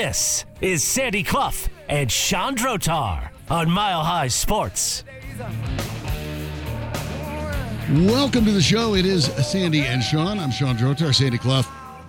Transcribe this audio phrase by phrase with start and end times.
[0.00, 5.02] This is Sandy Clough and Sean Drotar on Mile High Sports.
[7.90, 8.94] Welcome to the show.
[8.94, 10.38] It is Sandy and Sean.
[10.38, 11.64] I'm Sean Drotar, Sandy Clough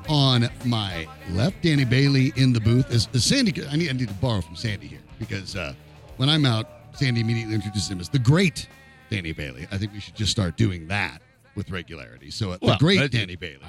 [0.08, 1.64] on my left.
[1.64, 2.91] Danny Bailey in the booth.
[2.91, 3.52] Is, is Sandy?
[3.66, 5.73] I need, I need to borrow from Sandy here because uh,
[6.17, 8.70] when I'm out, Sandy immediately introduces him as the great
[9.09, 9.67] Danny Bailey.
[9.72, 11.23] I think we should just start doing that
[11.56, 12.30] with regularity.
[12.30, 13.64] So uh, Well, the great Danny Bailey.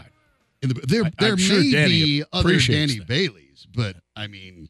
[0.60, 3.06] In the, there, I- there I'm sure may Danny be other Danny that.
[3.66, 4.68] Baileys, but I mean,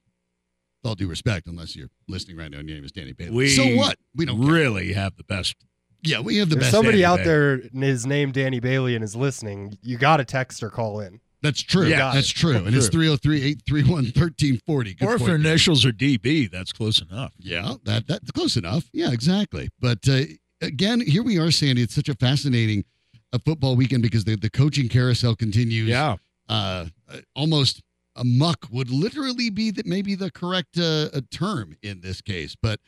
[0.83, 3.31] with all due respect, unless you're listening right now and your name is Danny Bailey.
[3.31, 3.97] We so what?
[4.15, 4.53] We don't care.
[4.53, 5.55] really have the best.
[6.03, 6.73] Yeah, we have the If best.
[6.73, 7.69] somebody Danny out Bailey.
[7.73, 11.21] there is named Danny Bailey and is listening, you got to text or call in.
[11.43, 11.87] That's true.
[11.87, 12.13] Yeah.
[12.15, 12.57] that's true.
[12.57, 14.97] And it's 303 831 1340.
[15.01, 17.33] or if your initials are DB, that's close enough.
[17.39, 18.89] Yeah, that that's close enough.
[18.93, 19.71] Yeah, exactly.
[19.81, 20.23] But uh,
[20.61, 21.83] again, here we are, Sandy.
[21.83, 22.85] It's such a fascinating
[23.33, 25.89] uh, football weekend because the, the coaching carousel continues.
[25.89, 26.17] Yeah.
[26.49, 27.83] Uh, uh, almost a
[28.25, 32.57] muck would literally be that maybe the correct uh, uh, term in this case.
[32.61, 32.81] But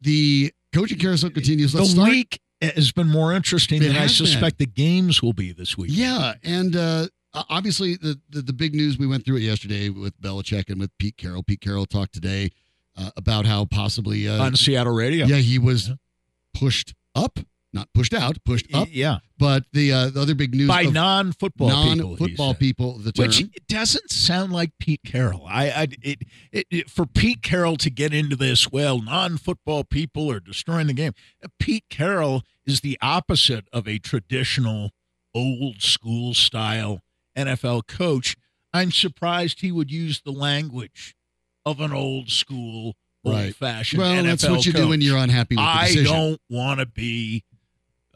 [0.00, 1.74] the coaching carousel continues.
[1.74, 2.10] Let's the start.
[2.10, 4.26] week has been more interesting It than I has been.
[4.26, 5.90] suspect the games will be this week.
[5.92, 7.06] Yeah, and uh,
[7.48, 10.90] obviously the, the the big news we went through it yesterday with Belichick and with
[10.98, 11.42] Pete Carroll.
[11.42, 12.50] Pete Carroll talked today
[12.96, 15.26] uh, about how possibly uh, On Seattle radio.
[15.26, 15.90] yeah he was
[16.54, 17.38] pushed up,
[17.72, 18.88] not pushed out, pushed up.
[18.90, 19.18] Yeah.
[19.38, 22.58] But the uh, the other big news By non-football non-football said.
[22.58, 23.26] people, the term.
[23.26, 25.44] Which doesn't sound like Pete Carroll.
[25.48, 28.72] I, I it, it, it for Pete Carroll to get into this.
[28.72, 31.12] Well, non-football people are destroying the game.
[31.44, 34.90] Uh, Pete Carroll is the opposite of a traditional,
[35.34, 37.00] old school style
[37.36, 38.36] NFL coach.
[38.72, 41.14] I'm surprised he would use the language
[41.64, 43.46] of an old school, Right.
[43.46, 46.04] old-fashioned well, NFL that's what you do when you're unhappy with the I decision.
[46.12, 47.44] don't want to be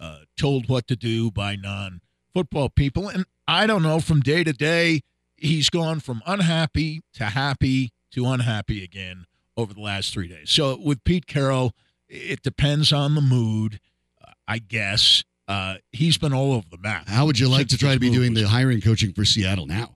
[0.02, 2.00] uh, told what to do by non
[2.34, 3.08] football people.
[3.08, 5.02] And I don't know, from day to day,
[5.36, 9.26] he's gone from unhappy to happy to unhappy again
[9.56, 10.50] over the last three days.
[10.50, 11.72] So with Pete Carroll,
[12.08, 13.80] it depends on the mood,
[14.22, 15.22] uh, I guess.
[15.48, 17.08] Uh, he's been all over the map.
[17.08, 19.94] How would you like to try to be doing the hiring coaching for Seattle now,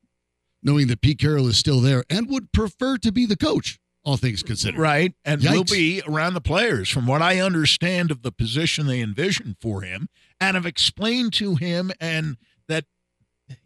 [0.62, 4.16] knowing that Pete Carroll is still there and would prefer to be the coach, all
[4.16, 4.78] things considered?
[4.78, 5.12] Right.
[5.24, 9.56] And will be around the players, from what I understand of the position they envision
[9.60, 10.08] for him,
[10.40, 12.36] and have explained to him, and
[12.68, 12.84] that,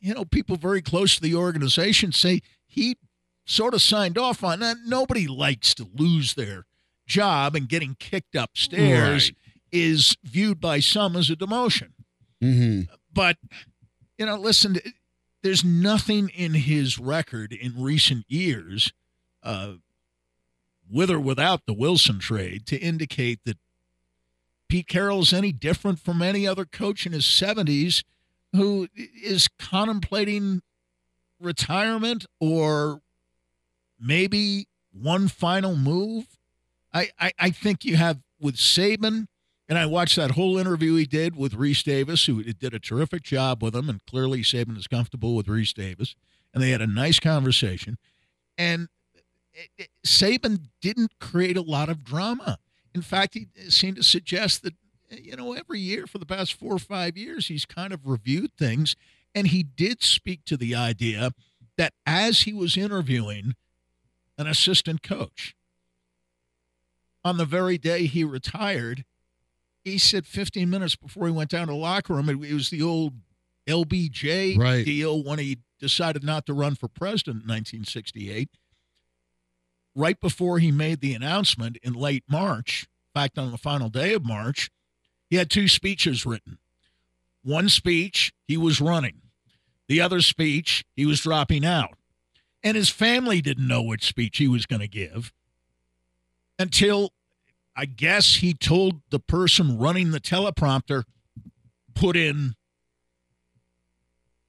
[0.00, 2.96] you know, people very close to the organization say he
[3.44, 4.78] sort of signed off on that.
[4.86, 6.64] Nobody likes to lose their
[7.06, 9.36] job, and getting kicked upstairs Right.
[9.72, 11.90] is viewed by some as a demotion
[12.42, 12.82] Mm-hmm.
[13.12, 13.36] but
[14.16, 14.78] you know listen
[15.42, 18.92] there's nothing in his record in recent years
[19.42, 19.72] uh,
[20.90, 23.58] with or without the wilson trade to indicate that
[24.68, 28.02] pete carroll is any different from any other coach in his 70s
[28.52, 30.62] who is contemplating
[31.40, 33.00] retirement or
[33.98, 36.26] maybe one final move
[36.92, 39.26] i i, I think you have with saban
[39.70, 43.22] and I watched that whole interview he did with Rece Davis, who did a terrific
[43.22, 43.88] job with him.
[43.88, 46.16] And clearly, Saban is comfortable with Rece Davis.
[46.52, 47.96] And they had a nice conversation.
[48.58, 48.88] And
[49.52, 52.58] it- it- Saban didn't create a lot of drama.
[52.94, 54.74] In fact, he seemed to suggest that,
[55.10, 58.52] you know, every year for the past four or five years, he's kind of reviewed
[58.56, 58.96] things.
[59.34, 61.32] And he did speak to the idea
[61.76, 63.54] that as he was interviewing
[64.36, 65.54] an assistant coach,
[67.24, 69.04] on the very day he retired,
[69.84, 72.70] he said 15 minutes before he went down to the locker room, it, it was
[72.70, 73.14] the old
[73.66, 74.84] LBJ Right.
[74.84, 78.48] deal when he decided not to run for president in 1968.
[79.94, 84.14] Right before he made the announcement in late March, in fact, on the final day
[84.14, 84.70] of March,
[85.28, 86.58] he had two speeches written.
[87.42, 89.22] One speech, he was running.
[89.88, 91.96] The other speech, he was dropping out.
[92.62, 95.32] And his family didn't know which speech he was going to give
[96.58, 97.12] until
[97.74, 101.04] I guess he told the person running the teleprompter,
[101.94, 102.54] put in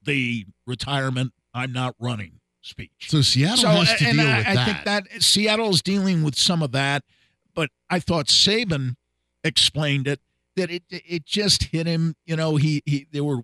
[0.04, 2.92] the retirement, I'm not running speech.
[3.08, 4.66] So Seattle So, has to deal I, with I that.
[4.66, 7.04] think that Seattle is dealing with some of that,
[7.56, 8.96] but I thought Saban
[9.44, 10.20] explained it
[10.56, 12.16] that it it just hit him.
[12.26, 13.42] You know, he he there were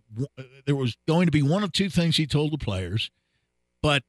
[0.66, 3.10] there was going to be one of two things he told the players,
[3.82, 4.04] but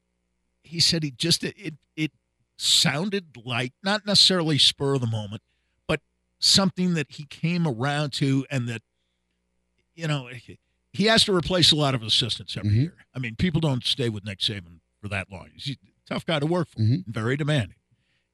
[0.63, 2.13] he said he just it it
[2.57, 5.41] sounded like not necessarily spur of the moment,
[5.87, 6.01] but
[6.39, 8.83] something that he came around to, and that
[9.95, 10.29] you know
[10.93, 12.75] he has to replace a lot of assistants every Mhm.
[12.83, 12.97] year.
[13.15, 15.51] I mean, people don't stay with Nick Saban for that long.
[15.55, 17.07] He's a tough guy to work for, Mhm.
[17.07, 17.77] very demanding.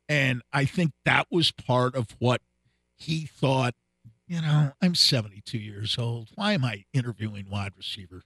[0.08, 2.43] And I think that was part of what
[2.96, 3.75] he thought,
[4.26, 6.31] you know, I'm 72 years old.
[6.34, 8.22] Why am I interviewing wide receiver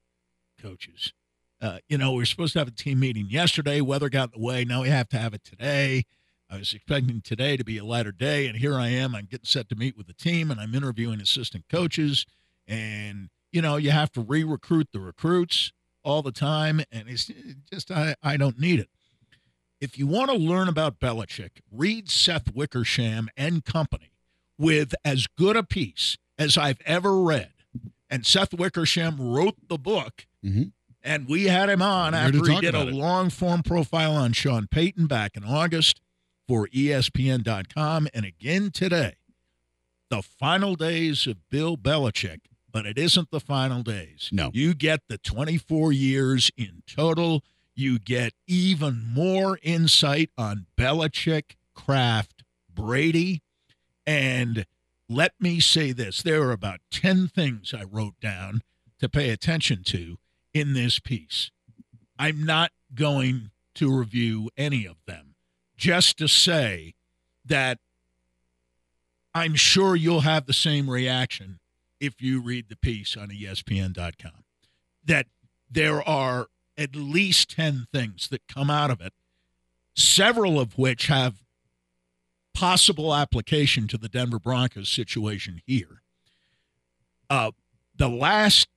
[0.61, 1.13] coaches?
[1.61, 3.81] Uh, you know, we were supposed to have a team meeting yesterday.
[3.81, 4.65] Weather got in the way.
[4.65, 6.05] Now we have to have it today.
[6.51, 9.15] I was expecting today to be a lighter day, and here I am.
[9.15, 12.25] I'm getting set to meet with the team, and I'm interviewing assistant coaches.
[12.67, 15.73] And, you know, you have to re recruit the recruits
[16.09, 17.31] all the time, and it's
[17.71, 18.89] just, I, I don't need it.
[19.81, 24.11] If you want to learn about Belichick, read Seth Wickersham and Company
[24.59, 27.53] with as good a piece as I've ever read.
[28.11, 30.73] And Seth Wickersham wrote the book, Mhm.
[31.03, 34.67] and we had him on to after he did a long form profile on Sean
[34.67, 36.01] Payton back in August
[36.49, 39.17] for ESPN.com and again today.
[40.11, 42.41] The final days of Bill Belichick,
[42.79, 44.29] but it isn't the final days.
[44.31, 44.53] No.
[44.55, 47.43] You get the 24 years in total.
[47.75, 53.43] You get even more insight on Belichick, Kraft, Brady.
[54.07, 54.65] And
[55.09, 58.63] let me say this there are about 10 things I wrote down
[59.01, 60.19] to pay attention to
[60.55, 61.51] in this piece.
[62.17, 65.35] I'm not going to review any of them,
[65.77, 66.95] just to say
[67.45, 67.81] that
[69.35, 71.59] I'm sure you'll have the same reaction
[72.01, 74.45] if you read the piece on ESPN.com.
[75.05, 75.27] That
[75.71, 79.13] there are at least 10 things that come out of it,
[79.97, 81.43] several of which have
[82.55, 86.03] possible application to the Denver Broncos situation here.
[87.31, 87.53] Uh,
[87.95, 88.69] the last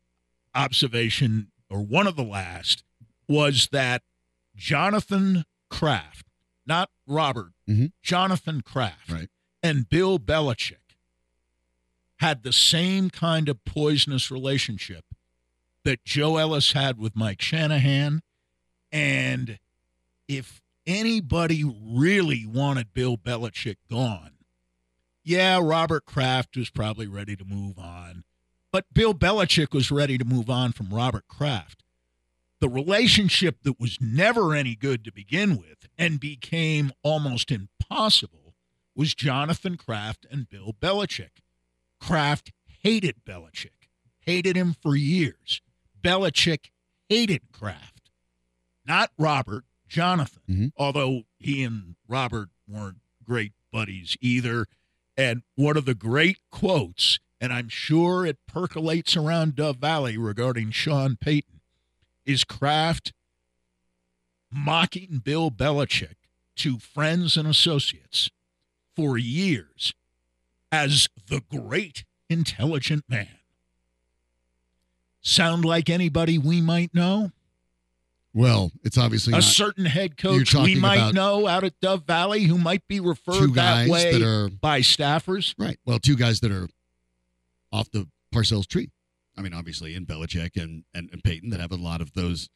[0.53, 2.83] observation, or one of the last,
[3.27, 4.03] was that
[4.56, 6.25] Jonathan Kraft,
[6.65, 7.94] not Robert, Mhm.
[8.03, 9.29] Jonathan Kraft, Right.
[9.63, 10.81] and Bill Belichick
[12.21, 15.06] had the same kind of poisonous relationship
[15.83, 18.21] that Joe Ellis had with Mike Shanahan.
[18.91, 19.57] And
[20.27, 24.33] if anybody really wanted Bill Belichick gone,
[25.23, 28.23] yeah, Robert Kraft was probably ready to move on.
[28.71, 31.83] But Bill Belichick was ready to move on from Robert Kraft.
[32.59, 38.53] The relationship that was never any good to begin with and became almost impossible
[38.95, 41.41] was Jonathan Kraft and Bill Belichick.
[42.01, 42.51] Kraft
[42.81, 43.88] hated Belichick,
[44.21, 45.62] hated him for years.
[46.01, 46.71] Belichick
[47.07, 48.09] hated Kraft,
[48.86, 50.71] not Robert, Jonathan, Mhm.
[50.75, 54.68] although he and Robert weren't great buddies either.
[55.15, 60.71] And one of the great quotes, and I'm sure it percolates around Dove Valley regarding
[60.71, 61.62] Sean Payton,
[62.25, 63.13] is Kraft
[64.50, 66.15] mocking Bill Belichick
[66.56, 68.30] to friends and associates
[68.95, 69.94] for years
[70.71, 73.27] as the great intelligent man.
[75.21, 77.31] Sound like anybody we might know?
[78.33, 82.44] Well, it's obviously A not certain head coach we might know out at Dove Valley
[82.44, 85.53] who might be referred that way that are by staffers.
[85.57, 85.77] right.
[85.85, 86.68] Well, two guys that are
[87.73, 88.89] off the Parcells tree.
[89.38, 92.50] I mean, obviously, in Belichick and and, and Peyton that have a lot of those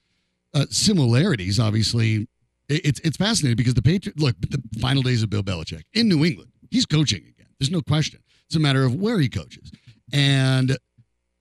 [0.53, 1.59] uh, similarities.
[1.59, 2.27] Obviously,
[2.69, 6.07] It- it's it's fascinating because the Patriot look the final days of Bill Belichick in
[6.07, 6.51] New England.
[6.71, 7.33] He's coaching.
[7.60, 8.22] There's no question.
[8.48, 9.72] It's a matter of where he coaches,
[10.13, 10.78] and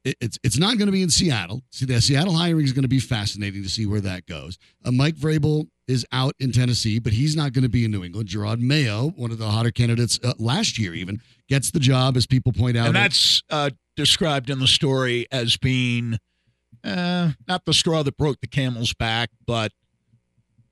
[0.05, 1.63] it's it's not going to be in Seattle.
[1.71, 4.59] See, the Seattle hiring is going to be fascinating to see where that goes.
[4.85, 8.05] Uh, Mike Vrabel is out in Tennessee, but he's not going to be in New
[8.05, 8.29] England.
[8.29, 12.27] Jerod Mayo, one of the hotter candidates uh, last year, even gets the job, as
[12.27, 12.87] people point out.
[12.87, 16.19] And that's uh, described in the story as being
[16.83, 19.73] uh, not the straw that broke the camel's back, but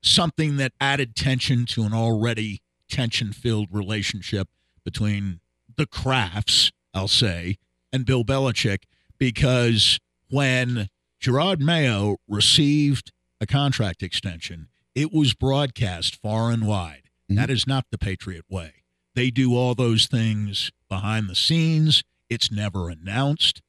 [0.01, 4.47] something that added tension to an already tension filled relationship
[4.83, 5.39] between
[5.77, 7.57] the Krafts, I'll say,
[7.91, 8.83] and Bill Belichick.
[9.17, 9.99] Because
[10.29, 10.89] when
[11.21, 17.09] Jerod Mayo received a contract extension, it was broadcast far and wide.
[17.29, 17.35] Mhm.
[17.35, 18.83] That is not the Patriot way.
[19.15, 22.03] They do all those things behind the scenes.
[22.29, 23.61] It's never announced.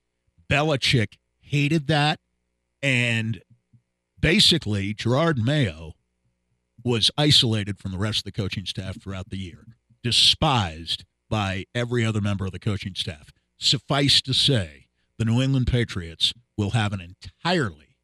[0.48, 2.20] Belichick hated that.
[2.82, 3.42] And
[4.18, 5.94] basically, Jerod Mayo
[6.82, 12.06] was isolated from the rest of the coaching staff throughout the year, despised by every
[12.06, 13.32] other member of the coaching staff.
[13.58, 14.86] Suffice to say,
[15.18, 17.96] the New England Patriots will have an entirely,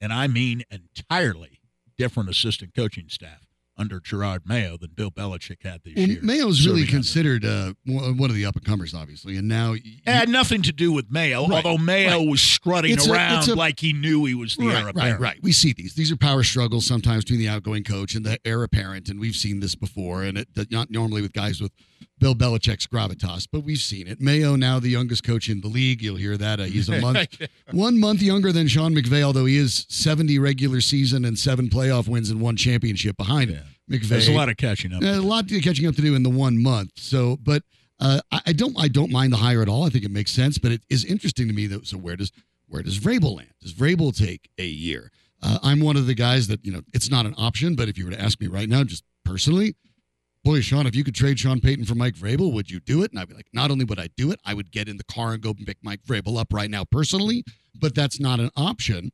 [0.00, 1.60] and I mean entirely,
[1.98, 3.47] different assistant coaching staff
[3.78, 6.18] under Jerod Mayo than Bill Belichick had this Well, year.
[6.22, 9.80] Mayo's really considered uh, one one of the up and comers, obviously, and now y-
[9.84, 12.28] It had nothing to do with Mayo, Right, although Mayo right.
[12.28, 14.90] was strutting It's around it's a- like he knew he was the heir right, right,
[14.96, 15.20] apparent.
[15.20, 15.38] right.
[15.42, 15.94] We see these.
[15.94, 19.36] These are power struggles sometimes between the outgoing coach and the heir apparent, and we've
[19.36, 20.22] seen this before.
[20.24, 21.72] And it not normally with guys with
[22.18, 24.20] Bill Belichick's gravitas, but we've seen it.
[24.20, 26.02] Mayo now the youngest coach in the league.
[26.02, 27.36] You'll hear that uh, he's a month
[27.70, 32.08] one month younger than Sean McVay, although he is seventy regular season and seven playoff
[32.08, 33.64] wins and one championship behind him.
[33.88, 34.08] McVay.
[34.08, 35.02] There's a lot of catching up.
[35.02, 36.92] A lot to catching up to do in the one month.
[36.96, 37.62] So, but
[38.00, 39.84] uh, I, I don't I don't mind the hire at all.
[39.84, 40.58] I think it makes sense.
[40.58, 42.32] But it is interesting to me that so where does
[42.68, 43.50] where does Vrabel land?
[43.60, 45.10] Does Vrabel take a year?
[45.42, 47.96] Uh, I'm one of the guys that, you know, it's not an option, but if
[47.96, 49.76] you were to ask me right now, just personally,
[50.44, 53.12] boy, Sean, if you could trade Sean Payton for Mike Vrabel, would you do it?
[53.12, 55.04] And I'd be like, not only would I do it, I would get in the
[55.04, 59.12] car and go pick Mike Vrabel up right now personally, but that's not an option.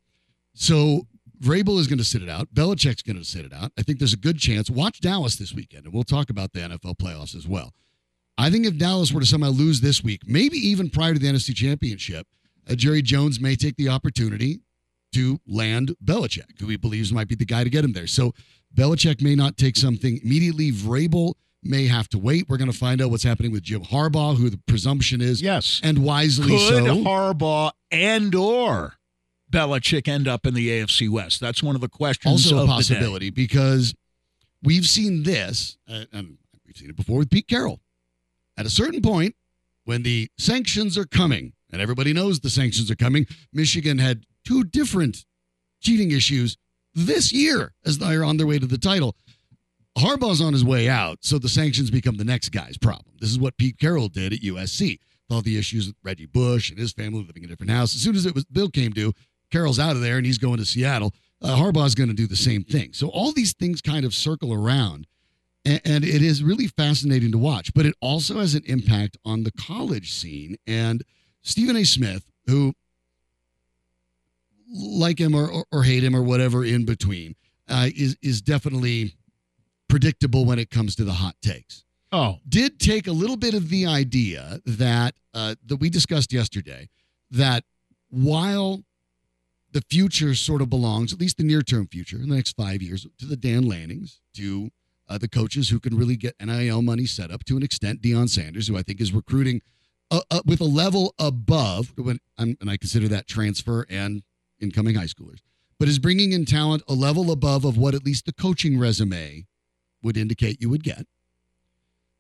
[0.55, 1.07] So
[1.45, 2.53] Vrabel is going to sit it out.
[2.55, 3.73] Belichick's going to sit it out.
[3.79, 4.71] I think there's a good chance.
[4.71, 7.73] Watch Dallas this weekend, and we'll talk about the NFL playoffs as well.
[8.39, 11.27] I think if Dallas were to somehow lose this week, maybe even prior to the
[11.29, 12.27] NFC Championship,
[12.69, 14.61] uh, Jerry Jones may take the opportunity
[15.13, 18.07] to land Belichick, who he believes might be the guy to get him there.
[18.09, 18.33] So
[18.75, 20.73] Belichick may not take something immediately.
[20.73, 22.47] Vrabel may have to wait.
[22.49, 25.81] We're going to find out what's happening with Jim Harbaugh, who the presumption is, Yes.
[25.85, 27.05] and wisely Could so.
[27.05, 28.95] Harbaugh and or
[29.55, 31.41] Belichick end up in the AFC West?
[31.41, 32.33] That's one of the questions.
[32.53, 32.95] also a of the day.
[32.95, 33.95] possibility because
[34.63, 37.81] we've seen this, uh, and we've seen it before with Pete Carroll.
[38.57, 39.35] At a certain point,
[39.85, 44.65] when the sanctions are coming, and everybody knows the sanctions are coming, Michigan had two
[44.65, 45.25] different
[45.81, 46.57] cheating issues
[46.95, 49.17] this year as they're on their way to the title.
[49.99, 53.15] Harbaugh's on his way out, so the sanctions become the next guy's problem.
[53.21, 54.99] This is what Pete Carroll did at USC.
[55.29, 57.95] With all the issues with Reggie Bush and his family living in a different house.
[57.95, 59.13] As soon as it was bill came due,
[59.51, 61.15] Carroll's out of there and he's going to Seattle.
[61.43, 62.93] Uh, Harbaugh's going to do the same thing.
[62.93, 65.07] So all these things kind of circle around,
[65.65, 67.73] and, and it is really fascinating to watch.
[67.75, 70.57] But it also has an impact on the college scene.
[70.67, 71.05] And
[71.43, 71.85] Stephen A.
[71.85, 72.73] Smith, who
[74.73, 77.35] like him or, or, or hate him or whatever in between,
[77.69, 79.17] uh, is is definitely
[79.89, 81.85] predictable when it comes to the hot takes
[82.15, 86.89] Oh, did take a little bit of the idea that uh, that we discussed yesterday
[87.33, 87.65] that
[88.09, 88.85] while
[89.75, 92.81] the future sort of belongs, at least the near term future, in the next five
[92.81, 94.71] years, to the Dan Lannings, to
[95.09, 98.01] uh, the coaches who can really get NIL money set up to an extent.
[98.01, 99.61] Deion Sanders, who I think is recruiting
[100.11, 104.23] uh, uh, with a level above, when, and I consider that transfer and
[104.61, 105.41] incoming high schoolers,
[105.79, 109.45] but is bringing in talent a level above of what at least the coaching resume
[110.03, 111.07] would indicate you would get.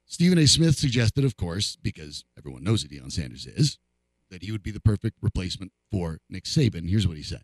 [0.06, 0.46] Stephen A.
[0.46, 3.78] Smith suggested, of course, because everyone knows who Deion Sanders is,
[4.34, 6.90] that he would be the perfect replacement for Nick Saban.
[6.90, 7.42] Here's what he said.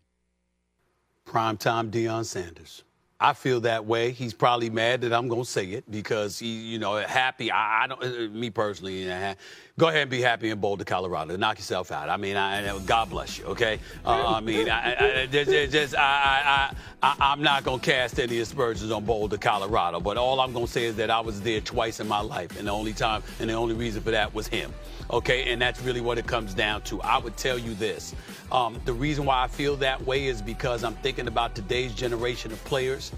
[1.25, 2.83] Primetime Deion Sanders.
[3.17, 4.11] I feel that way.
[4.11, 7.51] He's probably mad that I'm going to say it because he, you know, happy.
[7.51, 9.35] I, I don't, uh, me personally, uh,
[9.77, 11.37] go ahead and be happy in Boulder, Colorado.
[11.37, 12.09] Knock yourself out.
[12.09, 13.45] I mean, I, God bless you.
[13.45, 13.79] Okay.
[14.03, 18.19] Uh, I mean, I, I, just, just, I, I, I, I'm not going to cast
[18.19, 19.99] any aspersions on Boulder, Colorado.
[19.99, 22.57] But all I'm going to say is that I was there twice in my life,
[22.57, 24.73] and the only time and the only reason for that was him.
[25.11, 27.01] Okay, and that's really what it comes down to.
[27.01, 28.15] I would tell you this.
[28.49, 32.53] Um, the reason why I feel that way is because I'm thinking about today's generation
[32.53, 33.11] of players,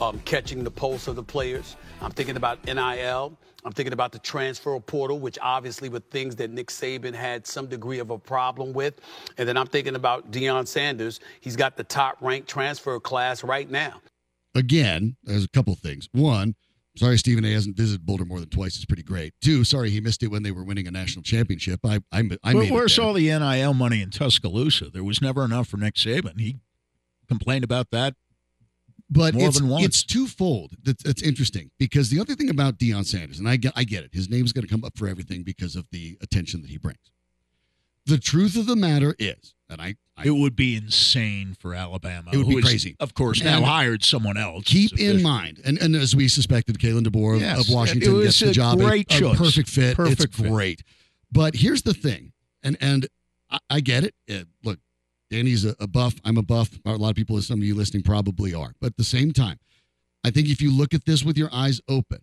[0.00, 1.76] um, catching the pulse of the players.
[2.00, 3.36] I'm thinking about NIL.
[3.64, 7.66] I'm thinking about the transfer portal, which obviously were things that Nick Saban had some
[7.66, 9.00] degree of a problem with.
[9.36, 11.18] And then I'm thinking about Deion Sanders.
[11.40, 14.00] He's got the top ranked transfer class right now.
[14.54, 16.08] Again, there's a couple things.
[16.12, 16.54] One,
[16.96, 17.52] sorry Stephen A.
[17.52, 18.76] hasn't visited Boulder more than twice.
[18.76, 19.34] It's pretty great.
[19.40, 21.80] Two, sorry he missed it when they were winning a national championship.
[21.84, 24.90] I, I, I But made where's all the NIL money in Tuscaloosa?
[24.90, 26.38] There was never enough for Nick Saban.
[26.40, 26.58] He
[27.28, 28.14] complained about that.
[29.08, 29.84] but more it's, than once.
[29.84, 30.72] it's twofold.
[30.82, 34.04] That's, that's interesting because the other thing about Deion Sanders, and I get, I get
[34.04, 36.78] it, his name's going to come up for everything because of the attention that he
[36.78, 37.10] brings.
[38.06, 42.30] The truth of the matter is, and I, I It would be insane for Alabama.
[42.32, 42.96] It would be is, crazy.
[43.00, 44.64] Of course, now And hired someone else.
[44.66, 48.14] keep in mind, and, and as we suspected, Kalen DeBoer of- Yes, of Washington it
[48.14, 48.80] was gets the job.
[48.80, 49.38] a- great a, choice.
[49.38, 49.96] perfect fit.
[49.96, 50.48] Perfect it's fit.
[50.50, 50.82] great.
[51.32, 53.06] But here's the thing, and and
[53.50, 54.14] I, I get it.
[54.30, 54.78] Uh, look,
[55.30, 56.14] Danny's a, a buff.
[56.24, 56.70] I'm a buff.
[56.84, 58.74] A lot of people, as some of you listening, probably are.
[58.80, 59.58] But at the same time,
[60.24, 62.18] I think if you look at this with your eyes open,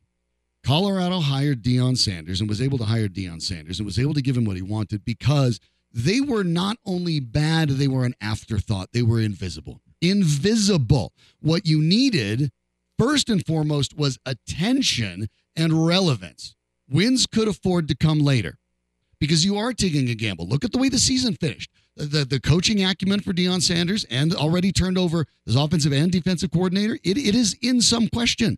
[0.63, 4.21] Colorado hired Deion Sanders and was able to hire Deion Sanders and was able to
[4.21, 5.59] give him what he wanted because
[5.91, 8.89] they were not only bad, they were an afterthought.
[8.93, 9.81] They were invisible.
[10.01, 11.13] Invisible.
[11.39, 12.51] What you needed,
[12.99, 16.55] first and foremost, was attention and relevance.
[16.89, 18.57] Wins could afford to come later
[19.19, 20.47] because you are taking a gamble.
[20.47, 21.71] Look at the way the season finished.
[21.95, 26.51] The, the coaching acumen for Deion Sanders and already turned over his offensive and defensive
[26.51, 28.57] coordinator, it, it is in some question.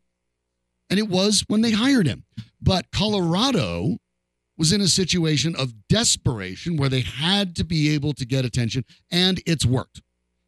[0.89, 2.25] And it was when they hired him.
[2.61, 3.99] But Colorado
[4.59, 8.83] was in a situation of desperation where they had to be able to get attention,
[9.09, 10.01] and it's worked.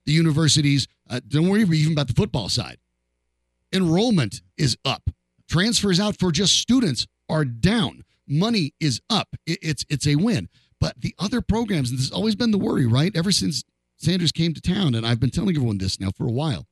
[0.06, 2.78] The universities, uh, don't worry even about the football side.
[3.74, 5.10] Enrollment is up.
[5.50, 8.04] Transfers out for just students are down.
[8.28, 9.30] Money is up.
[9.46, 10.50] It- It's it's a win.
[10.80, 13.16] But the other programs, and this has always been the worry, right?
[13.16, 13.64] Ever since
[13.98, 16.66] Sanders came to town, and I've been telling everyone this now for a while.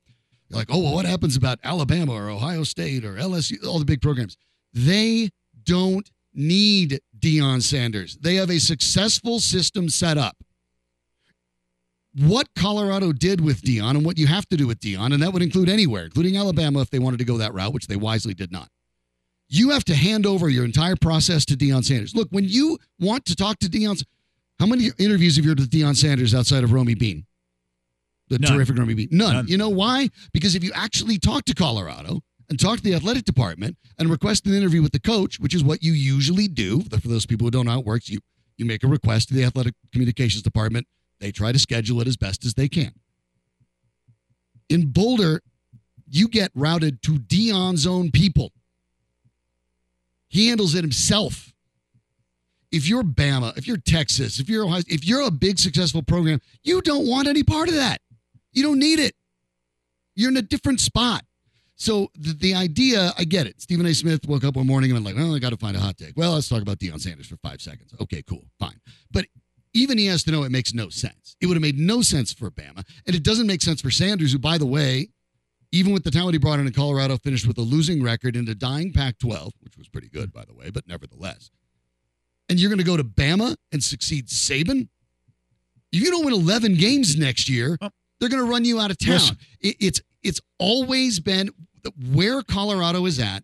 [0.50, 3.86] You're like, oh, well, what happens about Alabama or Ohio State or LSU, all the
[3.86, 4.36] big programs?
[4.74, 5.29] They
[5.63, 8.17] don't need Deion Sanders.
[8.17, 10.38] They have a successful system set up.
[12.17, 15.31] what Colorado did with Deion and what you have to do with Deion, and that
[15.31, 18.34] would include anywhere, including Alabama if they wanted to go that route, which they wisely
[18.34, 18.67] did not.
[19.48, 22.15] You have to hand over your entire process to Deion Sanders.
[22.15, 24.03] Look, when you want to talk to Deion,
[24.60, 27.25] how many interviews have you heard with Deion Sanders outside of Romi Bean?
[28.29, 28.53] The None.
[28.53, 29.10] terrific Romi Bean.
[29.12, 29.34] None.
[29.34, 29.48] None.
[29.48, 30.10] You know why?
[30.34, 34.46] Because if you actually talk to Colorado and talk to the athletic department and request
[34.48, 37.51] an interview with the coach, which is what you usually do, for those people who
[37.51, 38.20] don't know how it works, you
[38.58, 40.86] you make a request to the athletic communications department.
[41.20, 42.91] They try to schedule it as best as they can.
[44.68, 45.41] In Boulder,
[46.10, 48.51] you get routed to Deion's own people.
[50.27, 51.53] He handles it himself.
[52.72, 56.39] If you're Bama, if you're Texas, if you're Ohio, if you're a big successful program,
[56.63, 58.01] you don't want any part of that.
[58.51, 59.15] You don't need it.
[60.15, 61.24] You're in a different spot.
[61.80, 63.62] So the, the idea, I get it.
[63.62, 63.94] Stephen A.
[63.96, 65.98] Smith woke up one morning and went like, "Well, I got to find a hot
[65.98, 67.94] take." Well, let's talk about Deion Sanders for five seconds.
[68.02, 68.80] Okay, cool, fine.
[69.12, 69.26] But
[69.74, 71.38] even he has to know it makes no sense.
[71.40, 74.34] It would have made no sense for Bama, and it doesn't make sense for Sanders,
[74.34, 75.08] who, by the way,
[75.72, 78.48] even with the talent he brought in in Colorado, finished with a losing record in
[78.50, 81.50] a dying Pac-12, which was pretty good, by the way, but nevertheless.
[82.50, 84.90] And you're going to go to Bama and succeed Saban?
[85.94, 87.90] If you don't win 11 games next year, Oh.
[88.20, 89.38] they're going to run you out of town.
[89.62, 91.50] It, it's it's always been
[92.12, 93.44] where Colorado is at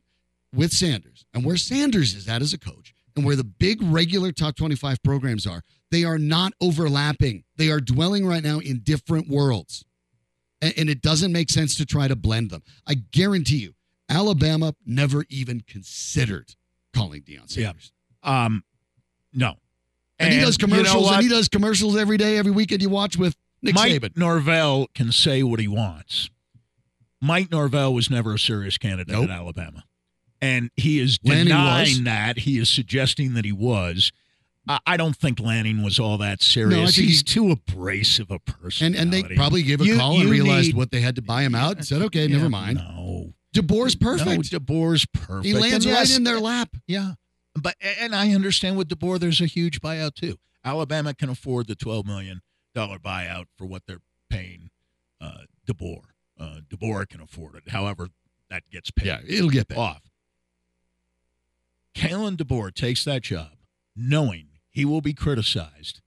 [0.54, 4.32] with Sanders and where Sanders is at as a coach and where the big regular
[4.32, 5.62] top 25 programs are.
[5.92, 7.44] They are not overlapping.
[7.56, 9.86] They are dwelling right now in different worlds.
[10.62, 12.64] And, and it doesn't make sense to try to blend them.
[12.88, 13.76] I guarantee you,
[14.10, 16.56] Alabama never even considered
[16.94, 17.66] calling Deion Yeah.
[17.68, 17.92] Sanders.
[18.24, 18.64] Um,
[19.34, 19.56] no.
[20.18, 22.90] And, he does you know commercials and he does commercials every day, every weekend you
[22.90, 24.18] watch with Nick Mike Saban.
[24.18, 26.30] Norvell can say what he wants.
[27.26, 29.26] Mike Norvell was never a serious candidate Nope.
[29.26, 29.84] at Alabama.
[30.42, 32.04] And he is Lanning denying was.
[32.04, 32.40] that.
[32.40, 34.12] He is suggesting that he was.
[34.68, 36.96] I, I don't think Lanning was all that serious.
[36.96, 38.88] think He's he- too abrasive a person.
[38.88, 41.22] And and they probably gave a You- call and realized need- what they had to
[41.22, 42.78] buy him out and said, okay, never mind.
[42.78, 43.34] No.
[43.56, 44.28] DeBoer's perfect.
[44.30, 44.54] No, perfect.
[44.66, 45.46] DeBoer's perfect.
[45.46, 46.70] he lands And right in their lap.
[46.88, 47.14] Yeah.
[47.56, 50.38] But and I understand with DeBoer, there's a huge buyout too.
[50.66, 52.42] Alabama can afford the twelve million
[52.74, 54.70] dollar buyout for what they're paying
[55.22, 56.02] uh, DeBoer.
[56.40, 57.70] Uh, DeBoer can afford it.
[57.70, 58.10] However,
[58.50, 59.78] that gets paid Yeah, it'll get paid.
[59.78, 60.02] off.
[61.96, 63.52] Kalen DeBoer takes that job
[63.96, 66.02] knowing he will be criticized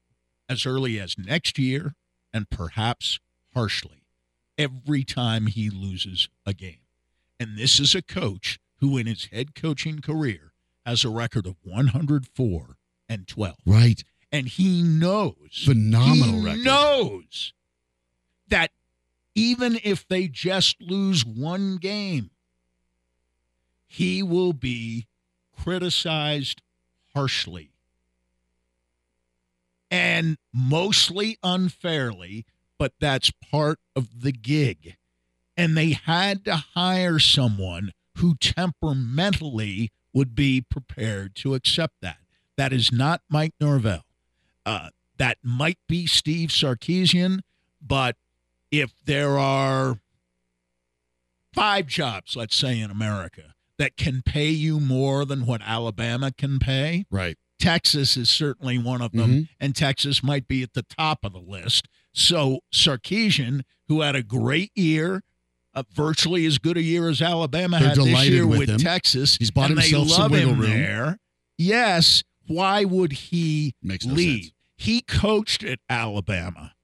[0.49, 1.95] as early as next year
[2.33, 3.19] and perhaps
[3.55, 4.05] harshly
[4.59, 6.81] every time he loses a game.
[7.41, 10.53] And this is a coach who, in his head coaching career,
[10.85, 12.77] has a record of 104
[13.09, 13.57] and 12.
[13.65, 14.03] Right.
[14.31, 16.59] And he knows, Phenomenal record.
[16.59, 16.65] he record.
[16.65, 17.53] knows
[18.49, 18.73] that
[19.39, 22.31] even if they just lose one game,
[23.87, 25.07] he will be
[25.57, 26.61] criticized
[27.15, 27.71] harshly
[29.91, 32.45] and mostly unfairly,
[32.79, 34.97] but that's part of the gig.
[35.57, 42.19] And they had to hire someone who temperamentally would be prepared to accept that.
[42.57, 44.05] That is not Mike Norvell.
[44.67, 47.41] Uh, that might be Steve Sarkisian,
[47.81, 48.17] but
[48.71, 49.99] if there are
[51.55, 56.59] five jobs, let's say in America, that can pay you more than what Alabama can
[56.59, 57.37] pay, Right.
[57.61, 61.41] Texas is certainly one of them, and Texas might be at the top of the
[61.41, 61.89] list.
[62.13, 65.25] So Sarkisian, who had a great year,
[65.75, 68.81] uh, virtually as good a year as Alabama They're had this year with with.
[68.81, 70.71] Texas, He's bought and himself they some wiggle him room.
[70.71, 71.19] there.
[71.57, 74.45] Yes, why would he Makes no leave?
[74.45, 74.55] sense.
[74.77, 76.75] He coached at Alabama.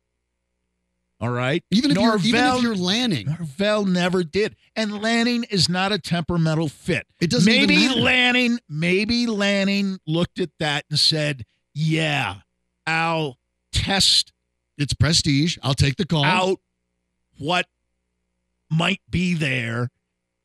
[1.24, 5.44] All right, Even if, you're, even Norvell- if you're Lanning, Norvell never did, and Lanning
[5.44, 7.06] is not a temperamental fit.
[7.18, 8.00] it doesn't maybe matter.
[8.00, 12.40] Lanning, maybe Lanning looked at that and said, "Yeah,
[12.86, 13.38] I'll
[13.72, 14.32] test
[14.76, 15.56] it's prestige.
[15.62, 16.26] I'll take the call.
[16.26, 16.60] out
[17.38, 17.64] what
[18.70, 19.88] might be there,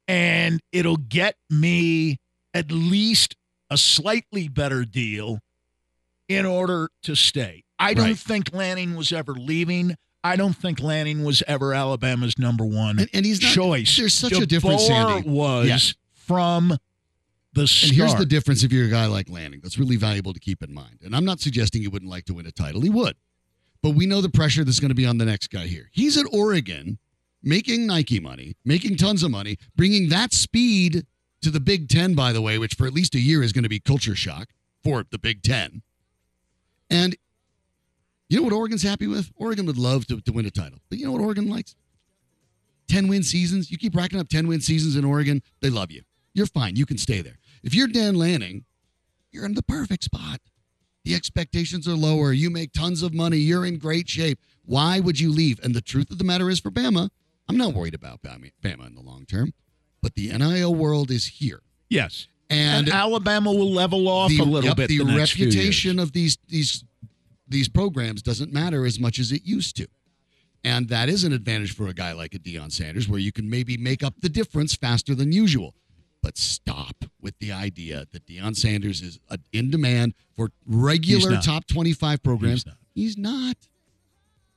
[0.07, 2.19] and it'll get me
[2.53, 3.35] at least
[3.69, 5.39] a slightly better deal
[6.29, 8.17] in order to stay." I don't Right.
[8.17, 9.97] think Lanning was ever leaving.
[10.23, 13.53] I don't think Lanning was ever Alabama's number one And, and he's not.
[13.53, 13.95] choice.
[13.97, 15.29] There's such a difference, DeBoer Sandy.
[15.29, 15.93] was Yes.
[16.13, 16.77] from
[17.53, 17.89] the start.
[17.89, 19.59] And here's the difference if you're a guy like Lanning.
[19.63, 20.99] That's really valuable to keep in mind.
[21.03, 22.81] And I'm not suggesting he wouldn't like to win a title.
[22.81, 23.15] He would.
[23.81, 25.89] But we know the pressure that's going to be on the next guy here.
[25.93, 26.99] He's at Oregon
[27.41, 31.05] making Nike money, making tons of money, bringing that speed
[31.41, 33.63] to the Big Ten, by the way, which for at least a year is going
[33.63, 34.49] to be culture shock
[34.83, 35.81] for the Big Ten.
[36.89, 37.15] And
[38.29, 39.31] you know what Oregon's happy with?
[39.35, 40.79] Oregon would love to, to win a title.
[40.89, 41.75] But you know what Oregon likes?
[42.87, 43.71] 10 win seasons.
[43.71, 46.01] You keep racking up 10 win seasons in Oregon, they love you.
[46.33, 46.75] You're fine.
[46.75, 47.37] You can stay there.
[47.63, 48.65] If you're Dan Lanning,
[49.31, 50.39] you're in the perfect spot.
[51.05, 52.31] The expectations are lower.
[52.33, 53.37] You make tons of money.
[53.37, 54.39] You're in great shape.
[54.65, 55.59] Why would you leave?
[55.63, 57.09] And the truth of the matter is for Bama,
[57.47, 59.53] I'm not worried about Bama in the long term,
[60.01, 61.61] but the NIL world is here.
[61.89, 62.27] Yes.
[62.49, 64.89] And, And, Alabama will level off the, a little yep, bit.
[64.89, 65.55] the, The, next few years.
[65.55, 66.83] reputation of these these
[67.49, 69.87] these programs doesn't matter as much as it used to.
[70.63, 73.49] And that is an advantage for a guy like a Deion Sanders, where you can
[73.49, 75.73] maybe make up the difference faster than usual.
[76.21, 81.65] But stop with the idea that Deion Sanders is uh, in demand for regular top
[81.67, 82.65] 25 programs.
[82.93, 83.17] He's not.
[83.17, 83.57] He's not.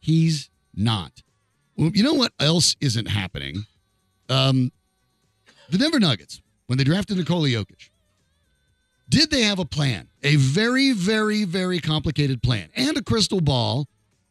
[0.00, 1.22] He's not.
[1.76, 3.64] Well, you know what else isn't happening?
[4.28, 4.72] Um,
[5.70, 7.90] the Denver Nuggets, when they drafted Nikola Jokic,
[9.09, 10.09] did they have a plan?
[10.22, 13.88] A very, very, very complicated plan and a crystal ball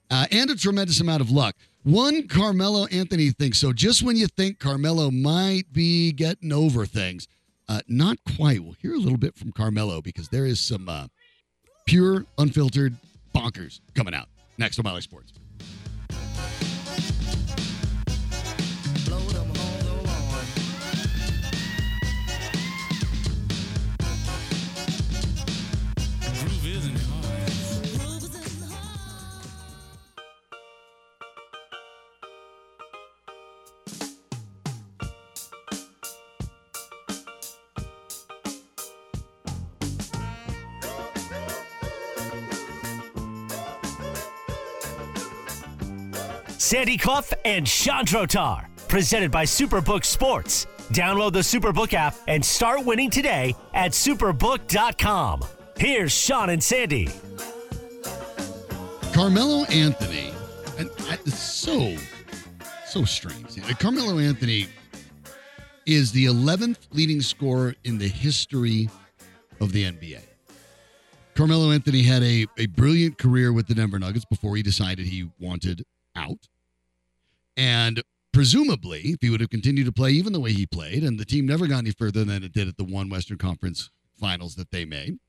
[0.10, 1.56] uh, and a tremendous amount of luck.
[1.84, 3.73] One, Carmelo Anthony thinks so.
[3.73, 7.27] Just when you think Carmelo might be getting over things,
[7.67, 8.63] uh, not quite.
[8.63, 11.08] We'll hear a little bit from Carmelo because there is some uh,
[11.86, 12.95] pure, unfiltered
[13.34, 14.27] bonkers coming out
[14.58, 15.34] next on Mile High Sports.
[46.71, 50.67] Sandy Clough and Sean Drotar, presented by Superbook Sports.
[50.93, 55.41] Download the Superbook app and start winning today at superbook.com.
[55.75, 57.10] Here's Sean and Sandy.
[59.12, 60.31] Carmelo Anthony,
[60.77, 61.93] and it's so,
[62.86, 63.60] so strange.
[63.60, 64.67] Uh, Carmelo Anthony
[65.86, 68.89] is the 11th leading scorer in the history
[69.60, 70.21] of the NBA.
[71.36, 75.29] Carmelo Anthony had a, a brilliant career with the Denver Nuggets before he decided he
[75.38, 75.84] wanted
[76.15, 76.47] out.
[77.57, 81.19] And presumably, if he would have continued to play even the way he played, and
[81.19, 84.55] the team never got any further than it did at the one Western Conference finals
[84.55, 85.19] that they made,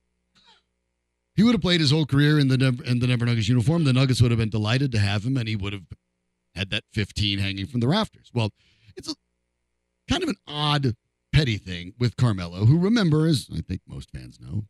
[1.34, 3.84] he would have played his whole career in the Denver, in the Denver Nuggets uniform.
[3.84, 5.86] The Nuggets would have been delighted to have him, and he would have
[6.54, 8.30] had that 15 hanging from the rafters.
[8.34, 8.50] Well,
[8.96, 9.14] it's a,
[10.08, 10.94] kind of an odd,
[11.32, 14.66] petty thing with Carmelo, who remember, as I think most fans know,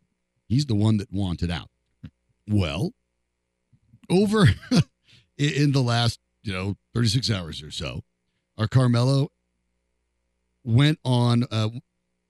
[0.48, 1.68] he's the one that wanted out.
[2.48, 2.92] Well,
[4.08, 4.46] over
[5.38, 8.02] in the last, you know, 36 hours or so,
[8.58, 9.30] our Carmelo
[10.64, 11.68] went on uh,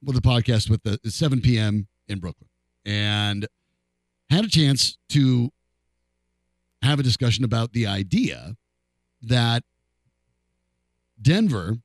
[0.03, 1.89] with the podcast with the 7 p.m.
[2.09, 2.49] in Brooklyn
[2.85, 3.47] and
[4.31, 5.51] had a chance to
[6.83, 8.57] have a discussion about the idea
[9.23, 9.63] that
[11.21, 11.77] Denver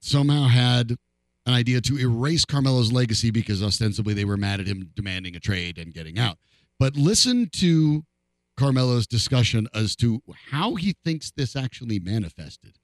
[0.00, 0.96] somehow had
[1.44, 5.40] an idea to erase Carmelo's legacy because ostensibly they were mad at him demanding a
[5.40, 6.38] trade and getting out.
[6.78, 8.04] But listen to
[8.56, 12.76] Carmelo's discussion as to how he thinks this actually manifested.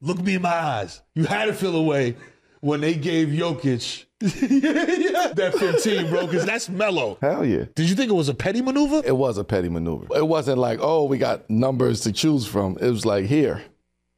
[0.00, 1.02] Look me in my eyes.
[1.14, 2.16] You had to feel away
[2.60, 7.18] when they gave Jokic that 15, bro, because that's Melo.
[7.20, 7.64] Hell yeah.
[7.74, 9.02] Did you think it was a petty maneuver?
[9.04, 10.06] It was a petty maneuver.
[10.16, 12.76] It wasn't like, oh, we got numbers to choose from.
[12.80, 13.62] It was like, here,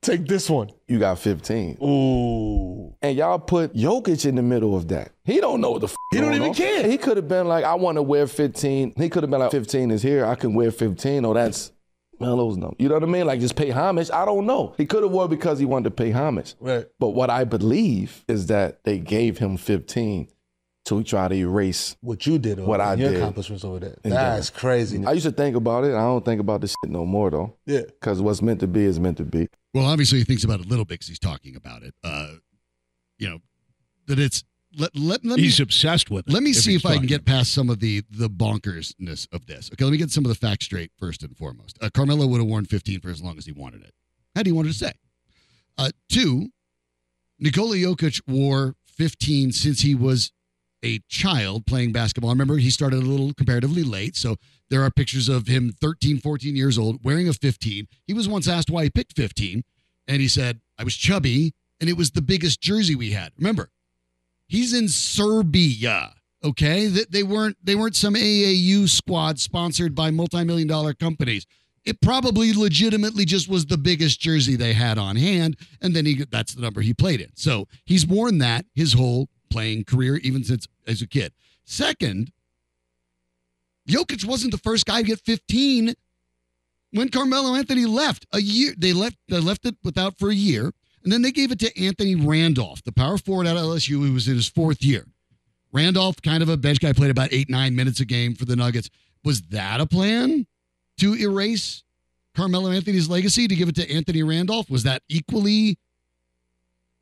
[0.02, 0.70] Take this one.
[0.88, 1.78] you got 15.
[1.80, 2.94] Ooh.
[3.02, 5.12] And y'all put Jokic in the middle of that.
[5.24, 6.86] He don't know what the f- He don't even care.
[6.88, 8.94] He could have been like, I want to wear 15.
[8.96, 10.24] He could have been like, 15 is here.
[10.26, 11.24] I can wear 15.
[11.24, 11.72] Oh, that's
[12.20, 12.76] Melo's number.
[12.78, 13.26] You know what I mean?
[13.26, 14.10] Like just pay homage.
[14.10, 14.74] I don't know.
[14.76, 16.54] He could have wore because he wanted to pay homage.
[16.60, 16.86] Right.
[17.00, 20.28] But what I believe is that they gave him 15
[20.84, 21.96] to try to erase.
[22.00, 23.20] What you did, over What I your did.
[23.20, 23.96] accomplishments over there.
[24.02, 24.60] That's Denver.
[24.60, 25.04] crazy.
[25.06, 25.94] I used to think about it.
[25.94, 27.56] I don't think about this shit no more though.
[27.66, 27.82] yeah.
[27.86, 29.48] Because what's meant to be is meant to be.
[29.74, 31.94] Well, obviously he thinks about it a little bit because he's talking about it.
[32.04, 32.32] Uh,
[33.18, 33.38] you know,
[34.08, 34.42] that it's
[34.76, 36.32] let let, let me He's obsessed with it.
[36.32, 39.70] let me see if I can get past some of the the bonkersness of this.
[39.72, 41.78] Okay, let me get some of the facts straight first and foremost.
[41.82, 43.92] Uh, Carmelo would have worn 15 for as long as he wanted it.
[44.34, 44.92] How do you want to say?
[45.78, 46.48] Uh, two,
[47.38, 50.32] Nikola Jokic wore 15 since he was
[50.84, 52.30] a child playing basketball.
[52.30, 54.36] I Remember, he started a little comparatively late, so
[54.68, 57.86] there are pictures of him 13, 14 years old wearing a 15.
[58.06, 59.62] He was once asked why he picked 15,
[60.08, 63.70] and he said, "I was chubby, and it was the biggest jersey we had." Remember,
[64.52, 66.12] He's in Serbia.
[66.44, 71.46] Okay, they, they weren't they weren't some AAU squad sponsored by multi-million dollar companies.
[71.86, 76.26] It probably legitimately just was the biggest jersey they had on hand, and then he
[76.30, 77.30] that's the number he played in.
[77.34, 81.32] So he's worn that his whole playing career, even since as a kid.
[81.64, 82.30] Second,
[83.88, 85.94] Jokic wasn't the first guy to get 15
[86.90, 88.26] when Carmelo Anthony left.
[88.34, 90.72] A year they left they left it without for a year.
[91.04, 94.12] And then they gave it to Anthony Randolph, the power forward out of LSU, who
[94.12, 95.06] was in his fourth year.
[95.72, 98.56] Randolph, kind of a bench guy, played about eight, nine minutes a game for the
[98.56, 98.90] Nuggets.
[99.24, 100.46] Was that a plan
[100.98, 101.82] to erase
[102.34, 104.68] Carmelo Anthony's legacy to give it to Anthony Randolph?
[104.70, 105.78] Was that equally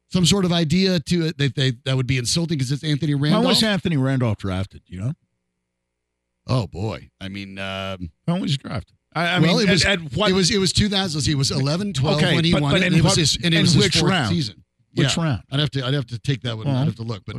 [0.08, 3.14] some sort of idea to it that they, that would be insulting because it's Anthony
[3.14, 3.44] Randolph?
[3.44, 4.82] When was Anthony Randolph drafted?
[4.86, 5.12] You know,
[6.46, 7.10] Oh boy.
[7.20, 8.96] I mean, um, when was he drafted?
[9.14, 11.22] I, I well, mean, it was at, at what it was it was 2000.
[11.22, 13.16] He was 11, 12 Okay, when he but- won but it, in and it was
[13.16, 14.28] his and it in was his which fourth round?
[14.28, 14.62] season.
[14.94, 15.24] which Yeah.
[15.24, 15.42] round?
[15.50, 16.66] I'd have to I'd have to take that one.
[16.66, 17.36] Well, I'd have to look, but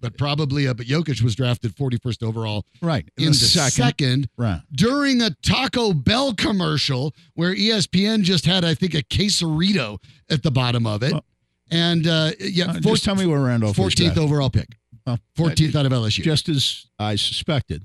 [0.00, 4.62] but probably uh, but Jokic was drafted 41st overall right in, the, second, round.
[4.72, 9.98] during a Taco Bell commercial where ESPN just had I think a quesarito
[10.30, 11.12] at the bottom of it.
[11.12, 11.24] Well,
[11.70, 14.76] and uh, yeah, Uh, just tell me where Randolph 14th overall pick.
[15.06, 16.22] Well, 14th out of LSU.
[16.22, 17.84] just as I suspected,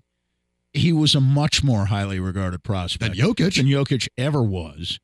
[0.73, 3.55] he was a much more highly regarded prospect Than Jokic.
[3.57, 4.99] than Jokic ever was.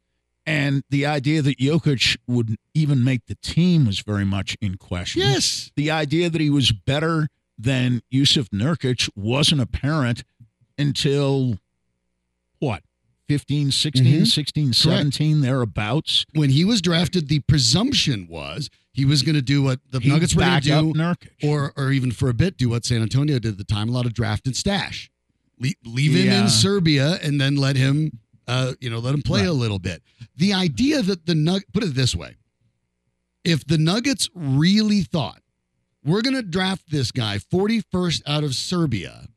[0.46, 5.22] And the idea that Jokic would even make the team was very much in question.
[5.22, 5.72] yes.
[5.76, 7.28] The idea that he was better
[7.58, 10.24] than Yusuf Nurkic wasn't apparent
[10.78, 11.60] until
[12.60, 12.84] what?
[13.28, 14.28] 15, 16, Mhm.
[14.28, 16.26] 16, 17, thereabouts.
[16.34, 20.10] When he was drafted, the presumption was he was going to do what the He
[20.10, 21.30] Nuggets were going to do, Nurkic.
[21.44, 23.92] or or even for a bit do what San Antonio did at the time, a
[23.92, 25.12] lot of draft and stash.
[25.60, 26.44] Le- leave him Yeah.
[26.44, 29.50] in Serbia and then let him, uh, you know, let him play Right.
[29.50, 30.02] a little bit.
[30.36, 32.36] The idea that the Nug, put it this way,
[33.44, 35.42] if the Nuggets really thought
[36.04, 39.28] we're going to draft this guy 41st out of Serbia,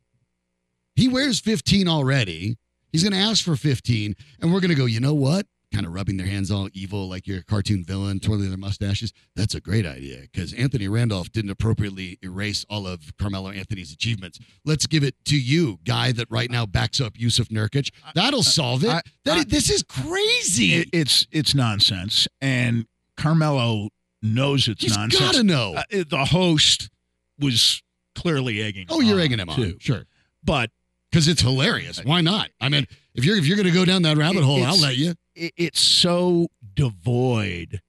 [0.95, 2.57] he wears 15 already.
[2.93, 5.47] He's going to ask for 15, and we're going to go, you know what?
[5.73, 9.13] Kind of rubbing their hands all evil like you're a cartoon villain, twirling their mustaches.
[9.35, 14.39] That's a great idea because Anthony Randolph didn't appropriately erase all of Carmelo Anthony's achievements.
[14.67, 17.91] Let's give it to you, guy that right now backs up Yusuf Nurkic.
[18.15, 18.91] That'll solve it.
[18.91, 20.75] I- That I- this is crazy.
[20.75, 23.89] It- it's it's nonsense, and Carmelo
[24.21, 25.21] knows it's He's nonsense.
[25.23, 25.75] got to know.
[25.75, 26.91] Uh, the host
[27.39, 27.83] was
[28.15, 28.87] clearly egging.
[28.91, 29.77] oh, you're on, egging him on, too.
[29.81, 30.05] sure,
[30.45, 30.71] but
[31.11, 31.99] because it's hilarious.
[32.05, 32.51] Why not?
[32.61, 34.79] I mean, if you're if you're going to go down that rabbit It- hole, I'll
[34.79, 35.15] let you.
[35.35, 37.81] it, it's so devoid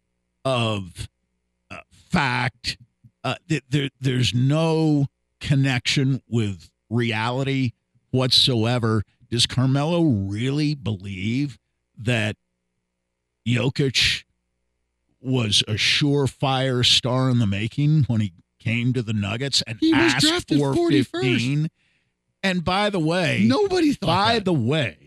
[0.45, 1.07] of
[1.71, 1.77] uh,
[2.11, 2.77] fact.
[3.23, 5.07] Uh, th- there, there's no
[5.39, 7.71] connection with reality
[8.11, 9.03] whatsoever.
[9.31, 11.57] Does Carmelo really believe
[11.97, 12.35] that
[13.47, 14.23] Jokic
[15.21, 19.93] was a surefire star in the making when he came to the Nuggets and He
[19.93, 21.05] was asked drafted for 41st.
[21.07, 21.67] 15?
[22.43, 24.45] And by the way, Nobody thought by that.
[24.45, 25.02] the way,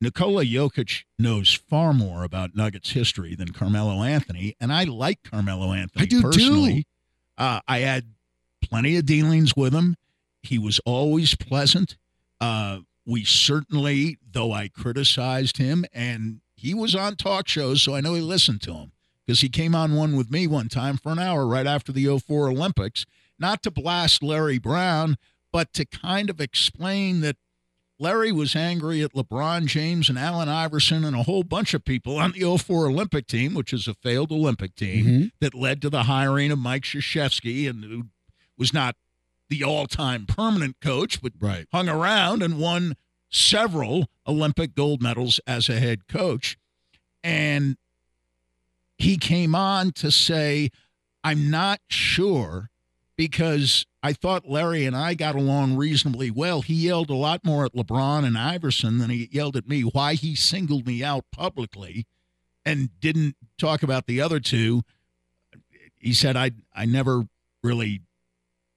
[0.00, 5.72] Nikola Jokic knows far more about Nuggets history than Carmelo Anthony, and I like Carmelo
[5.72, 6.82] Anthony I do too.
[7.36, 8.06] Uh, I had
[8.62, 9.96] plenty of dealings with him.
[10.42, 11.96] He was always pleasant.
[12.40, 18.00] Uh, we certainly, though I criticized him, and he was on talk shows, so I
[18.00, 18.92] know he listened to him
[19.26, 22.18] because he came on one with me one time for an hour right after the
[22.18, 23.04] 04 Olympics,
[23.38, 25.16] not to blast Larry Brown,
[25.52, 27.36] but to kind of explain that
[28.00, 32.16] Larry was angry at LeBron James and Allen Iverson and a whole bunch of people
[32.16, 35.30] on the 04 Olympic team, which is a failed Olympic team Mhm.
[35.40, 38.06] that led to the hiring of Mike Krzyzewski and who
[38.56, 38.96] was not
[39.50, 41.66] the all-time permanent coach, but Right.
[41.72, 42.96] hung around and won
[43.28, 46.56] several Olympic gold medals as a head coach.
[47.22, 47.76] And
[48.96, 50.70] he came on to say,
[51.22, 52.70] I'm not sure
[53.20, 56.62] because I thought Larry and I got along reasonably well.
[56.62, 59.82] He yelled a lot more at LeBron and Iverson than he yelled at me.
[59.82, 62.06] Why he singled me out publicly
[62.64, 64.84] and didn't talk about the other two,
[65.98, 67.24] he said I I never
[67.62, 68.00] really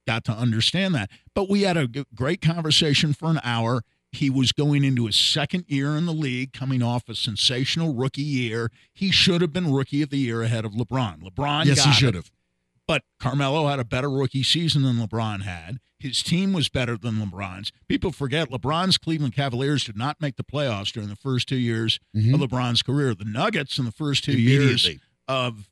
[0.06, 1.08] got to understand that.
[1.34, 3.80] But we had a great conversation for an hour.
[4.12, 8.20] He was going into his second year in the league, coming off a sensational rookie
[8.20, 8.70] year.
[8.92, 11.22] He should have been rookie of the year ahead of LeBron.
[11.22, 12.30] LeBron, Yes, he should have.
[12.86, 15.78] But Carmelo had a better rookie season than LeBron had.
[15.98, 17.72] His team was better than LeBron's.
[17.88, 21.98] People forget LeBron's Cleveland Cavaliers did not make the playoffs during the first two years
[22.14, 22.34] Mhm.
[22.34, 23.14] of LeBron's career.
[23.14, 24.86] The Nuggets in the first two years
[25.26, 25.70] of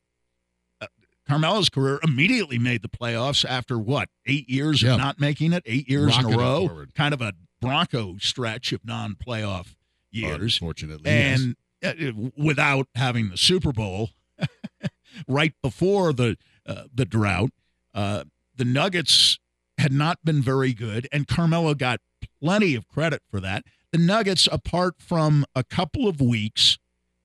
[0.81, 0.87] uh,
[1.29, 4.93] Carmelo's career immediately made the playoffs after what eight years Yeah.
[4.93, 6.95] of not making it, eight years in a row, forward.
[6.95, 9.75] kind of a Bronco stretch of non-playoff
[10.11, 11.11] years, Unfortunately.
[11.11, 11.93] and uh,
[12.37, 14.11] without having the Super Bowl
[15.29, 17.51] right before the uh, the drought,
[17.95, 18.25] uh,
[18.57, 19.39] the Nuggets
[19.79, 22.01] had not been very good, and Carmelo got
[22.41, 23.65] plenty of credit for that.
[23.91, 26.79] The Nuggets, apart from a couple of weeks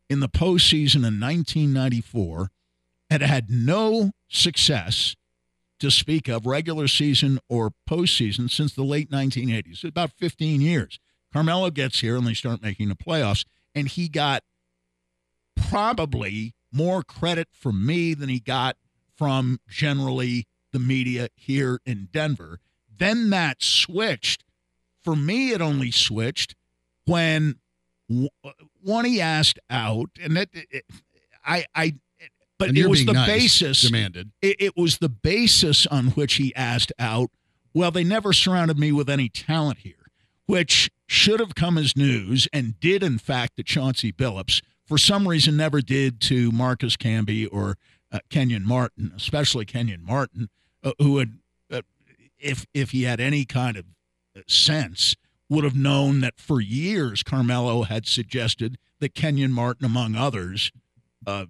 [0.10, 2.50] in the postseason in 1994,
[3.10, 5.16] had had no success
[5.80, 11.00] to speak of regular season or postseason since the late 1980s, about 15 years.
[11.32, 13.46] Carmelo gets here and they start making the playoffs,
[13.76, 14.44] and he got
[15.56, 18.76] probably more credit from me than he got
[19.18, 22.60] from generally the media here in Denver.
[22.98, 24.44] Then that switched
[25.04, 26.56] For me, it only switched
[27.06, 27.60] when
[28.08, 30.86] one uh, he asked out, and that it,
[31.46, 31.96] I I.
[32.60, 34.32] But it was the nice, basis demanded.
[34.42, 37.30] it, it was the basis on which he asked out.
[37.74, 40.10] Well, they never surrounded me with any talent here,
[40.48, 44.62] which should have come as news and did, in fact, to Chauncey Billups.
[44.86, 47.78] For some reason, never did to Marcus Camby or
[48.12, 50.50] uh, Kenyon Martin, especially Kenyon Martin,
[50.84, 51.40] uh, who had,
[51.72, 51.82] uh,
[52.40, 53.86] if if he had any kind of
[54.36, 55.16] uh, sense,
[55.50, 60.72] would have known that for years Carmelo had suggested that Kenyon Martin, among others,
[61.26, 61.46] uh,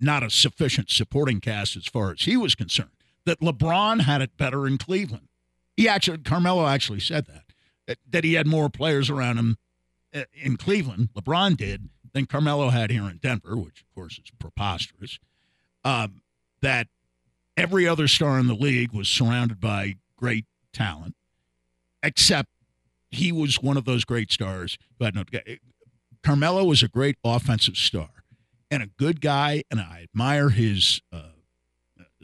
[0.00, 2.90] not a sufficient supporting cast as far as he was concerned.
[3.24, 5.28] That LeBron had it better in Cleveland.
[5.76, 7.44] He actually, Carmelo actually said that
[7.86, 9.58] that, that he had more players around him
[10.14, 11.10] uh, in Cleveland.
[11.14, 15.18] LeBron did than Carmelo had here in Denver, which of course is preposterous.
[15.84, 16.22] Um,
[16.60, 16.88] that
[17.56, 21.16] every other star in the league was surrounded by great talent,
[22.02, 22.48] except
[23.10, 25.24] he was one of those great stars who had no.
[26.22, 28.08] Carmelo was a great offensive star
[28.70, 31.22] and a good guy, and I admire his uh,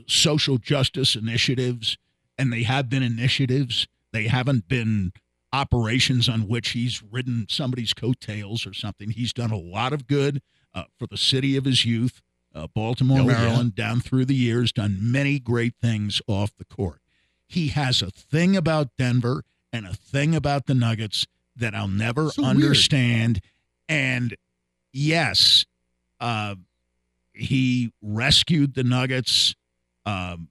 [0.06, 1.98] social justice initiatives,
[2.38, 3.86] and they have been initiatives.
[4.12, 5.12] They haven't been
[5.52, 9.10] operations on which he's ridden somebody's coattails or something.
[9.10, 10.42] He's done a lot of good
[10.74, 12.20] uh, for the city of his youth,
[12.54, 13.32] uh, Baltimore, Oh, yeah.
[13.38, 17.00] Maryland, down through the years, done many great things off the court.
[17.46, 22.28] He has a thing about Denver and a thing about the Nuggets that I'll never
[22.30, 22.56] So weird.
[22.56, 23.40] understand.
[23.88, 24.36] And
[24.92, 25.64] yes,
[26.20, 26.56] uh,
[27.32, 29.54] he rescued the Nuggets
[30.04, 30.48] um,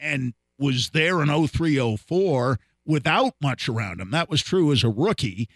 [0.00, 4.10] and was there in 03 04 without much around him.
[4.10, 5.48] That was true as a rookie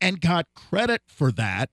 [0.00, 1.70] and got credit for that.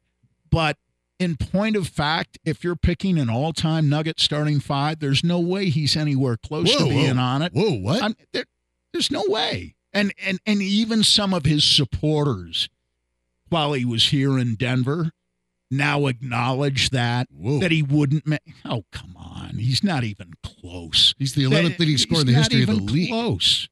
[0.52, 0.78] But
[1.20, 5.40] in point of fact, if you're picking an all time Nugget starting five, there's no
[5.40, 7.24] way he's anywhere close Whoa, to being whoa.
[7.24, 7.54] on it.
[7.54, 8.02] Whoa, what?
[8.02, 8.46] I'm, there,
[8.94, 9.76] there's no way.
[9.92, 12.70] And and and even some of his supporters,
[13.50, 15.12] while he was here in Denver,
[15.72, 17.60] now acknowledge that Whoa.
[17.60, 18.28] that he wouldn't.
[18.28, 21.16] Ma- oh come on, he's not even close.
[21.18, 23.10] He's the 11th leading scorer in the history of not the even league.
[23.10, 23.68] Close.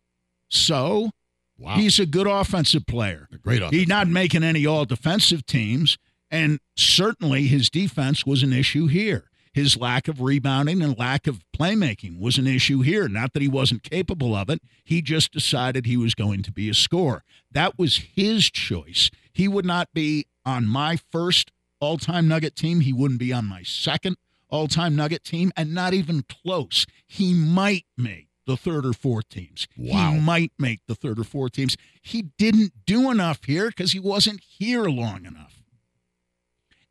[0.49, 1.11] So
[1.59, 1.75] Wow.
[1.75, 3.27] he's a good offensive player.
[3.31, 3.75] a great offense.
[3.75, 5.97] He's not making any all defensive teams,
[6.29, 9.29] and certainly his defense was an issue here.
[9.53, 13.07] His lack of rebounding and lack of playmaking was an issue here.
[13.07, 16.69] Not that he wasn't capable of it, he just decided he was going to be
[16.69, 17.23] a scorer.
[17.51, 19.09] That was his choice.
[19.33, 23.45] He would not be on my first all time Nugget team, he wouldn't be on
[23.45, 24.17] my second
[24.49, 26.85] all time Nugget team, and not even close.
[27.07, 29.67] He might make the third or fourth teams.
[29.77, 30.13] Wow.
[30.13, 31.77] He might make the third or fourth teams.
[32.01, 35.61] He didn't do enough here because he wasn't here long enough.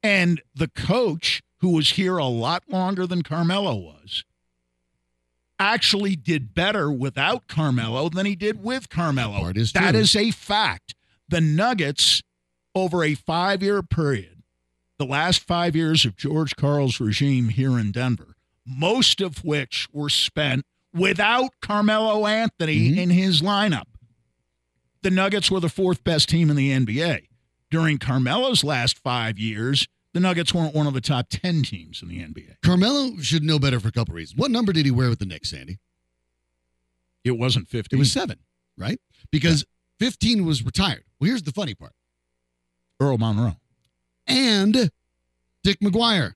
[0.03, 4.25] And the coach, who was here a lot longer than Carmelo was,
[5.59, 9.41] actually did better without Carmelo than he did with Carmelo.
[9.41, 10.95] Part is That is a fact.
[11.29, 12.23] The Nuggets,
[12.75, 14.43] over a five year period,
[14.99, 20.11] the last five years of George Karl's regime here in Denver, most of which were
[20.11, 22.97] spent without Carmelo Anthony Mhm.
[22.97, 23.87] in his lineup.
[25.03, 27.29] The Nuggets were the fourth best team in the NBA.
[27.71, 32.09] During Carmelo's last five years, the Nuggets weren't one of the top 10 teams in
[32.09, 32.57] the NBA.
[32.63, 34.39] Carmelo should know better for a couple reasons.
[34.39, 35.79] What number did he wear with the Knicks, Sandy?
[37.25, 37.97] It wasn't 50.
[37.97, 38.39] It was seven,
[38.77, 39.01] right?
[39.31, 39.65] Because
[39.99, 41.05] 15 was retired.
[41.19, 41.93] Well, here's the funny part.
[43.01, 43.57] Earl Monroe.
[44.27, 44.91] And
[45.63, 46.33] Dick McGuire.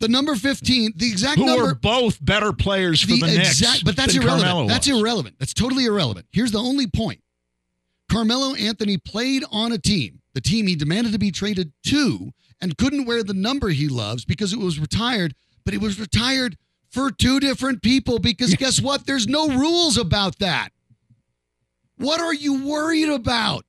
[0.00, 1.52] The number 15, the exact number.
[1.52, 1.72] Who number.
[1.72, 3.60] were both better players for the, Knicks.
[3.60, 4.68] exact, but that's irrelevant.
[4.68, 5.36] That's irrelevant.
[5.38, 6.26] That's totally irrelevant.
[6.32, 7.20] Here's the only point.
[8.10, 12.76] Carmelo Anthony played on a team, the team he demanded to be traded to, and
[12.76, 15.34] couldn't wear the number he loves because it was retired,
[15.64, 16.56] but it was retired
[16.88, 19.06] for two different people because guess what?
[19.06, 20.70] There's no rules about that.
[21.96, 23.64] What are you worried about?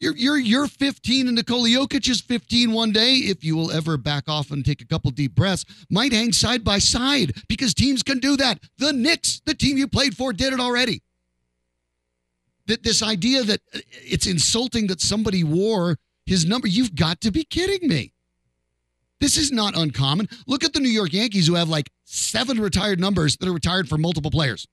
[0.00, 3.14] You're you're you're 15 and Nikola Jokic is 15 one day.
[3.14, 6.64] If you will ever back off and take a couple deep breaths, might hang side
[6.64, 8.58] by side because teams can do that.
[8.78, 11.02] The Knicks, the team you played for, did it already.
[12.66, 17.30] That this idea that uh, it's insulting that somebody wore his number, you've got to
[17.30, 18.12] be kidding me.
[19.20, 20.28] This is not uncommon.
[20.46, 23.88] Look at the New York Yankees who have like seven retired numbers that are retired
[23.88, 24.66] for multiple players.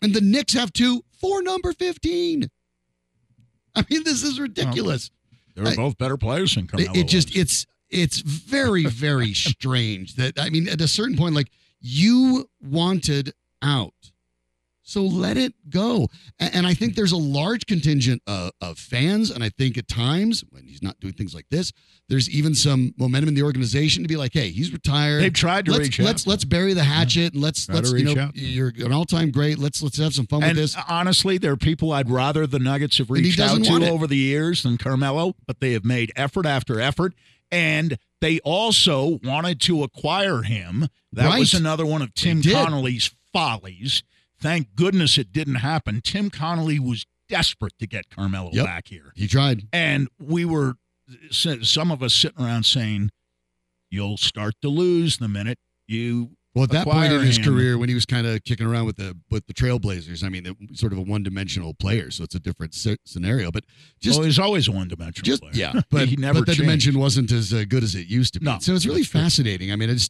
[0.00, 2.48] And the Knicks have two for number 15.
[3.74, 5.10] I mean, this is ridiculous.
[5.54, 6.92] They were both better players than It, Carmelo.
[6.94, 7.36] it just was.
[7.36, 11.50] it's it's very very strange that I mean at a certain point like
[11.80, 13.92] you wanted out.
[14.84, 16.08] So let it go.
[16.40, 16.96] And I think hmm.
[16.96, 20.98] there's a large contingent of, of fans, and I think at times when he's not
[20.98, 21.72] doing things like this,
[22.08, 25.22] there's even some momentum in the organization to be like, "Hey, he's retired.
[25.22, 26.06] They've tried to let's, reach out.
[26.06, 28.36] let's let's bury the hatchet and let's Try let's you know out.
[28.36, 29.58] you're an all time great.
[29.58, 30.76] Let's let's have some fun And with this.
[30.88, 34.64] honestly, there are people I'd rather the Nuggets have reached out to over the years
[34.64, 37.14] than Carmelo, but they have made effort after effort.
[37.50, 40.88] And they also wanted to acquire him.
[41.12, 42.42] That was another one of Tim.
[42.42, 44.02] Connolly's follies.
[44.42, 46.00] Thank goodness it didn't happen.
[46.02, 48.66] Tim Connolly was desperate to get Carmelo Yep.
[48.66, 49.12] back here.
[49.16, 49.68] He tried.
[49.72, 50.74] And we were,
[51.30, 53.10] some of us sitting around saying,
[53.90, 57.44] you'll start to lose the minute you Well, at that point in his him.
[57.44, 60.46] career, when he was kind of kicking around with the with the Trailblazers, I mean,
[60.46, 63.50] it, sort of a one dimensional player, so it's a different sce- scenario.
[63.50, 63.64] But
[64.00, 65.52] just well, he's always a one-dimensional just player.
[65.54, 68.40] yeah, but he never but the dimension wasn't as uh, good as it used to
[68.40, 68.46] be.
[68.46, 69.20] No, so it's really that's true.
[69.20, 69.72] fascinating.
[69.72, 70.08] I mean, it's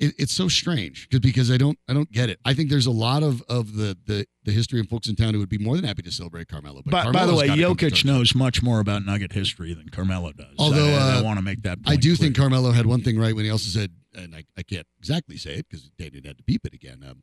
[0.00, 2.40] it, it's so strange because I don't I don't get it.
[2.44, 5.34] I think there's a lot of of the the the history of folks in town
[5.34, 6.80] who would be more than happy to celebrate Carmelo.
[6.84, 9.74] But, But by the way, gotta come to Jokic knows much more about Nugget history
[9.74, 10.54] than Carmelo does.
[10.58, 11.78] Although, I, uh, want to make that.
[11.86, 12.28] I do clear.
[12.28, 15.36] think Carmelo had one thing right when he also said, and I, I can't exactly
[15.36, 17.04] say it because Daniel had to beep it again.
[17.08, 17.22] Um,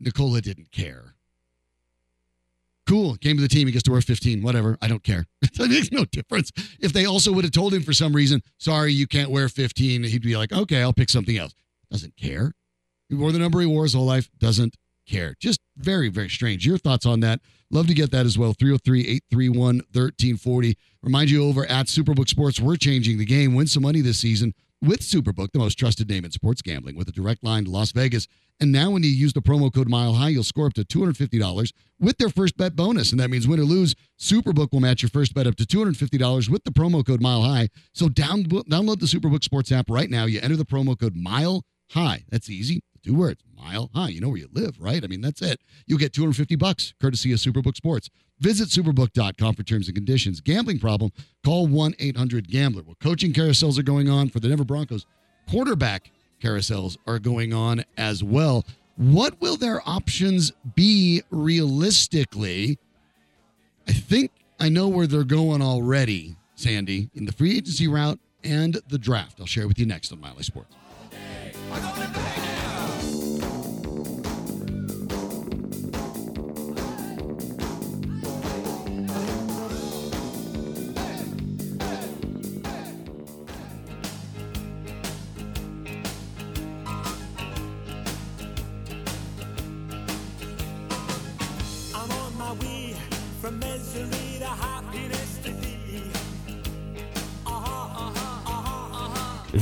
[0.00, 1.14] Nikola didn't care.
[2.86, 3.16] Cool.
[3.16, 3.66] Came to the team.
[3.66, 4.42] He gets to wear 15.
[4.42, 4.76] Whatever.
[4.82, 5.26] I don't care.
[5.42, 6.50] it makes no difference.
[6.80, 10.04] If they also would have told him for some reason, sorry, you can't wear 15,
[10.04, 11.54] he'd be like, okay, I'll pick something else.
[11.94, 12.50] Doesn't care.
[13.08, 14.28] He wore the number he wore his whole life.
[14.40, 14.74] Doesn't
[15.06, 15.36] care.
[15.38, 16.66] Just very, very strange.
[16.66, 17.38] Your thoughts on that?
[17.70, 18.52] Love to get that as well.
[18.52, 20.76] 303 831 1340.
[21.04, 23.54] Remind you over at Superbook Sports, we're changing the game.
[23.54, 27.08] Win some money this season with Superbook, the most trusted name in sports gambling, with
[27.08, 28.26] a direct line to Las Vegas.
[28.58, 31.72] And now, when you use the promo code Mile High, you'll score up to $250
[32.00, 33.12] with their first bet bonus.
[33.12, 36.48] And that means win or lose, Superbook will match your first bet up to $250
[36.48, 37.68] with the promo code Mile High.
[37.92, 40.24] So down, download the Superbook Sports app right now.
[40.24, 42.24] You enter the promo code Mile High.
[42.30, 42.82] That's easy.
[43.04, 44.08] Two words, Mile High.
[44.08, 45.04] You know where you live, right?
[45.04, 45.60] I mean, that's it.
[45.86, 48.08] You'll get 250 bucks courtesy of Superbook Sports.
[48.40, 50.40] Visit superbook.com for terms and conditions.
[50.40, 51.12] Gambling problem?
[51.44, 52.82] Call 1-800-GAMBLER.
[52.82, 55.06] Well, coaching carousels are going on for the Denver Broncos.
[55.50, 56.10] Quarterback
[56.42, 58.64] carousels are going on as well.
[58.96, 62.78] What will their options be realistically?
[63.86, 68.80] I think I know where they're going already, Sandy, in the free agency route and
[68.88, 69.40] the draft.
[69.40, 70.74] I'll share with you next on Mile High Sports.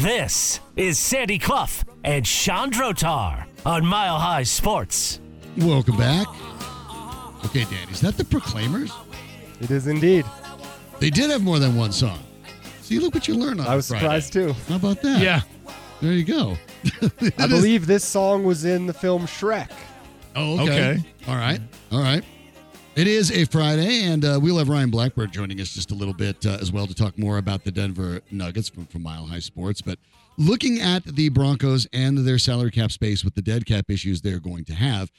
[0.03, 5.21] This is Sandy Clough and Sean Drotar on Mile High Sports.
[5.59, 6.27] Welcome back.
[7.45, 8.93] Okay, Dan, is that the Proclaimers?
[9.61, 10.25] It is indeed.
[10.99, 12.19] They did have more than one song.
[12.81, 14.03] See, look what you learned on I was Friday.
[14.05, 14.53] surprised too.
[14.69, 15.21] How about that?
[15.21, 15.41] Yeah.
[16.01, 16.57] There you go.
[17.03, 19.71] I It is- believe this song was in the film Shrek.
[20.35, 20.91] Oh, okay.
[20.93, 21.05] Okay.
[21.29, 21.61] All right.
[21.91, 22.25] All right.
[22.97, 26.13] It is a Friday, and uh, we'll have Ryan Blackburn joining us just a little
[26.15, 29.39] bit uh, as well to talk more about the Denver Nuggets from, from Mile High
[29.39, 29.81] Sports.
[29.81, 29.99] But
[30.39, 34.41] looking at the Broncos and their salary cap space with the dead cap issues they're
[34.41, 35.11] going to have,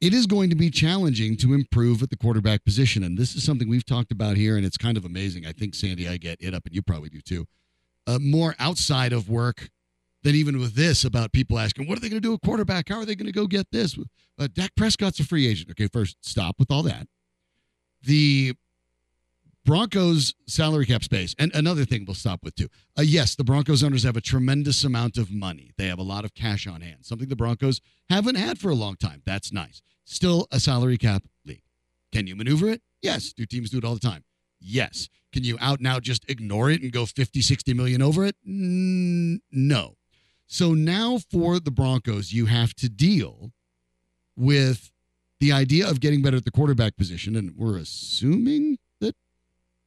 [0.00, 3.02] it is going to be challenging to improve at the quarterback position.
[3.02, 5.46] And this is something we've talked about here, and it's kind of amazing.
[5.46, 7.46] I think, Sandy, I get it up, and you probably do too.
[8.06, 9.70] Uh, more outside of work
[10.22, 12.88] than even with this about people asking, what are they going to do at quarterback?
[12.88, 13.98] How are they going to go get this?
[14.38, 15.70] Uh, Dak Prescott's a free agent.
[15.70, 17.06] Okay, first, stop with all that.
[18.02, 18.54] The
[19.66, 22.68] Broncos salary cap space, and another thing we'll stop with too.
[22.96, 25.72] Uh, yes, the Broncos owners have a tremendous amount of money.
[25.76, 28.76] They have a lot of cash on hand, something the Broncos haven't had for a
[28.76, 29.22] long time.
[29.26, 29.82] That's nice.
[30.04, 31.64] Still a salary cap league.
[32.12, 32.80] Can you maneuver it?
[33.02, 33.32] Yes.
[33.32, 34.22] Do teams do it all the time?
[34.60, 35.08] Yes.
[35.32, 38.36] Can you out now just ignore it and go 50, 60 million over it?
[38.48, 39.96] Mm, no.
[40.46, 43.50] So now for the Broncos, you have to deal
[44.36, 44.92] with
[45.40, 47.34] the idea of getting better at the quarterback position.
[47.34, 48.78] And we're assuming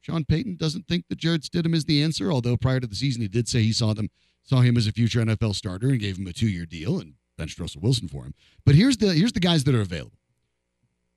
[0.00, 3.22] Sean Payton doesn't think that Jarrett Stidham is the answer, although prior to the season
[3.22, 4.08] he did say he saw them
[4.42, 7.14] saw him as a future NFL starter and gave him a two year deal and
[7.36, 8.34] benched Russell Wilson for him.
[8.64, 10.18] But here's the here's the guys that are available.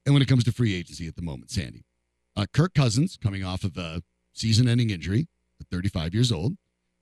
[0.06, 1.86] And when it comes to free agency at the moment, Sandy.
[2.36, 4.02] Uh, Kirk Cousins coming off of a
[4.34, 5.28] season ending injury
[5.62, 6.58] at 35 years old.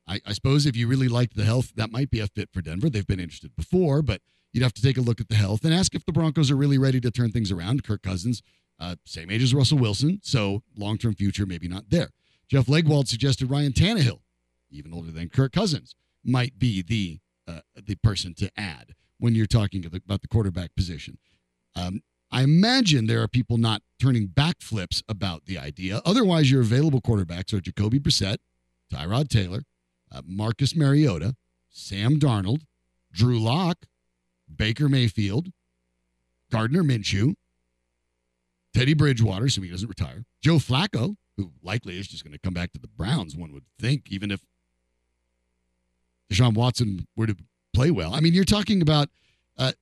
[0.08, 2.62] I, I suppose if you really liked the health, that might be a fit for
[2.62, 2.90] Denver.
[2.90, 4.22] They've been interested before, but
[4.52, 6.56] you'd have to take a look at the health and ask if the Broncos are
[6.56, 7.84] really ready to turn things around.
[7.84, 8.42] Kirk Cousins,
[8.80, 12.10] uh, same age as Russell Wilson, so long term future maybe not there.
[12.48, 14.20] Jeff Legwold suggested Ryan Tannehill,
[14.70, 19.46] even older than Kirk Cousins, might be the uh, the person to add when you're
[19.46, 21.18] talking about the quarterback position.
[21.76, 22.02] Um,
[22.32, 26.02] I imagine there are people not turning backflips about the idea.
[26.06, 28.38] Otherwise, your available quarterbacks are Jacoby Brissett,
[28.92, 29.64] Tyrod Taylor,
[30.12, 31.36] uh, Marcus Mariota,
[31.70, 32.62] Sam Darnold,
[33.12, 33.86] Drew Lock,
[34.54, 35.52] Baker Mayfield,
[36.52, 37.36] Gardner Minshew,
[38.74, 42.54] Teddy Bridgewater, so he doesn't retire, Joe Flacco, who likely is just going to come
[42.54, 44.46] back to the Browns, one would think, even if
[46.32, 47.36] Deshaun Watson were to
[47.74, 48.14] play well.
[48.14, 49.10] I mean, you're talking about
[49.58, 49.74] uh,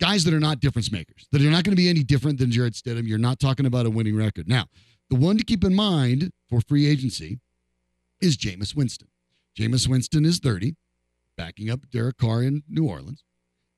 [0.00, 2.50] guys that are not difference makers, that are not going to be any different than
[2.50, 3.06] Jarrett Stidham.
[3.06, 4.48] You're not talking about a winning record.
[4.48, 4.66] Now,
[5.10, 7.38] the one to keep in mind for free agency
[8.20, 9.08] is Jameis Winston.
[9.58, 10.74] Jameis Winston is 30,
[11.36, 13.24] backing up Derek Carr in New Orleans,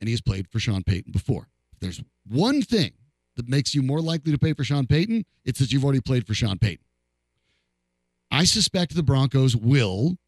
[0.01, 1.49] and he has played for Sean Payton before.
[1.73, 2.93] If there's one thing
[3.39, 6.27] that makes you more likely to pay for Sean Payton, it's that you've already played
[6.27, 6.85] for Sean Payton.
[8.33, 10.19] I suspect the Broncos will,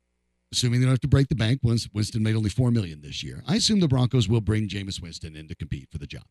[0.52, 1.58] assuming they don't have to break the bank.
[1.62, 5.02] Once Winston made only four million this year, I assume the Broncos will bring Jameis
[5.02, 6.22] Winston in to compete for the job,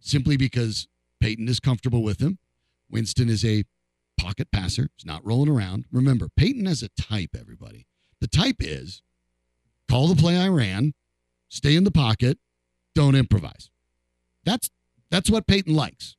[0.00, 0.86] simply because
[1.20, 2.38] Payton is comfortable with him.
[2.88, 3.64] Winston is a
[4.16, 5.84] pocket passer; he's not rolling around.
[5.90, 7.36] Remember, Payton has a type.
[7.38, 7.86] Everybody,
[8.20, 9.02] the type is
[9.88, 10.94] call the play I ran,
[11.48, 12.38] stay in the pocket,
[12.94, 13.68] don't improvise.
[14.44, 14.70] That's
[15.14, 16.16] that's what Payton likes.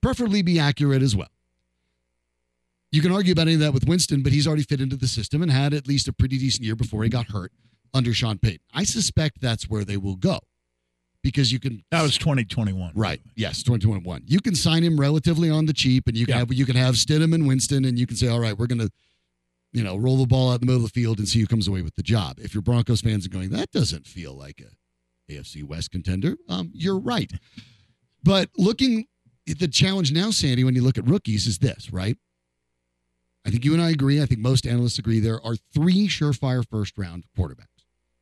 [0.00, 1.30] Preferably be accurate as well.
[2.92, 5.08] You can argue about any of that with Winston, but he's already fit into the
[5.08, 7.50] system and had at least a pretty decent year before he got hurt
[7.92, 8.60] under Sean Payton.
[8.72, 10.38] I suspect that's where they will go
[11.24, 11.82] because you can.
[11.90, 12.92] That was 2021.
[12.94, 13.20] Right.
[13.34, 14.22] Yes, 2021.
[14.26, 16.38] You can sign him relatively on the cheap, and you can Yeah.
[16.38, 18.78] have you can have Stidham and Winston, and you can say, all right, we're going
[18.78, 18.90] to,
[19.72, 21.46] you know, roll the ball out in the middle of the field and see who
[21.48, 22.38] comes away with the job.
[22.40, 26.36] If you're Broncos fans are going, that doesn't feel like a AFC West contender.
[26.48, 27.30] Um, you're right.
[28.22, 29.06] But looking
[29.48, 32.16] at the challenge now, Sandy, when you look at rookies, is this right?
[33.46, 34.20] I think you and I agree.
[34.20, 35.20] I think most analysts agree.
[35.20, 37.64] There are three surefire first round quarterbacks.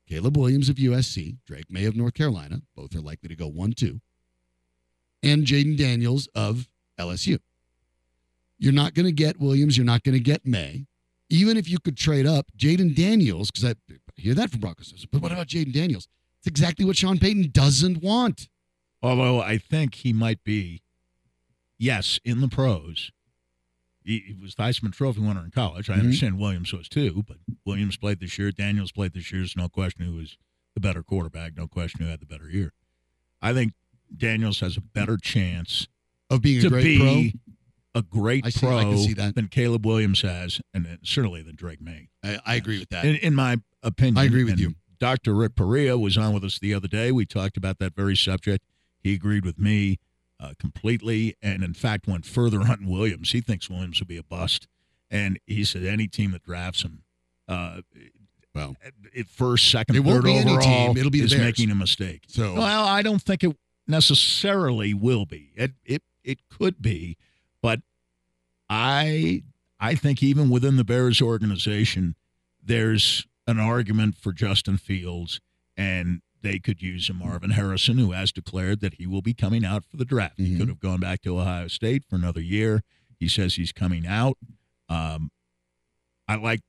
[0.09, 2.61] Caleb Williams of USC, Drake Maye of North Carolina.
[2.77, 4.01] Both are likely to go 1 2.
[5.23, 6.69] And Jayden Daniels of
[6.99, 7.41] LSU.
[8.59, 9.77] You're not going to get Williams.
[9.77, 10.87] You're not going to get Maye.
[11.29, 13.75] Even if you could trade up, Jayden Daniels, because I
[14.15, 15.07] hear that from Broncos.
[15.11, 16.07] But what about Jayden Daniels?
[16.39, 18.49] It's exactly what Sean Payton doesn't want.
[19.07, 20.83] Although I think he might be,
[21.79, 23.11] yes, in the pros.
[24.05, 25.91] He, he was the Heisman Trophy winner in college.
[25.91, 26.01] I Mhm.
[26.01, 28.53] understand Williams was too, but Williams played this year.
[28.53, 29.41] Daniels played this year.
[29.43, 30.37] There's no question who was
[30.75, 31.57] the better quarterback.
[31.57, 32.73] No question who had the better year.
[33.43, 33.73] I think
[34.17, 35.89] Daniels has a better chance
[36.31, 38.01] Of being a great be pro.
[38.01, 39.35] a great see- pro I can see that.
[39.35, 42.09] than Caleb Williams has, and certainly than Drake Maye.
[42.23, 43.05] I, I agree with that.
[43.05, 44.77] In, in my opinion, I agree with you.
[45.01, 45.35] Dr.
[45.35, 47.11] Rick Perea was on with us the other day.
[47.11, 48.65] We talked about that very subject.
[49.07, 49.99] He agreed with me
[50.41, 53.31] uh, completely, and in fact went further on Williams.
[53.31, 54.67] He thinks Williams will be a bust,
[55.11, 57.03] and he said any team that drafts him,
[57.49, 57.83] uh,
[58.53, 58.75] Well,
[59.17, 60.97] at first, second, third be any overall, team.
[60.97, 61.43] It'll be is Bears.
[61.45, 62.25] making a mistake.
[62.27, 65.53] So- well, I don't think it necessarily will be.
[65.55, 67.17] It it it could be,
[67.63, 67.81] but
[68.69, 69.45] I
[69.79, 72.17] I think even within the Bears organization,
[72.61, 75.41] there's an argument for Justin Fields,
[75.77, 79.65] and they could use a Marvin Harrison, who has declared that he will be coming
[79.65, 80.35] out for the draft.
[80.39, 80.59] He Mhm.
[80.59, 82.83] could have gone back to Ohio State for another year.
[83.19, 84.37] He says he's coming out.
[84.89, 85.31] Um,
[86.29, 86.61] I like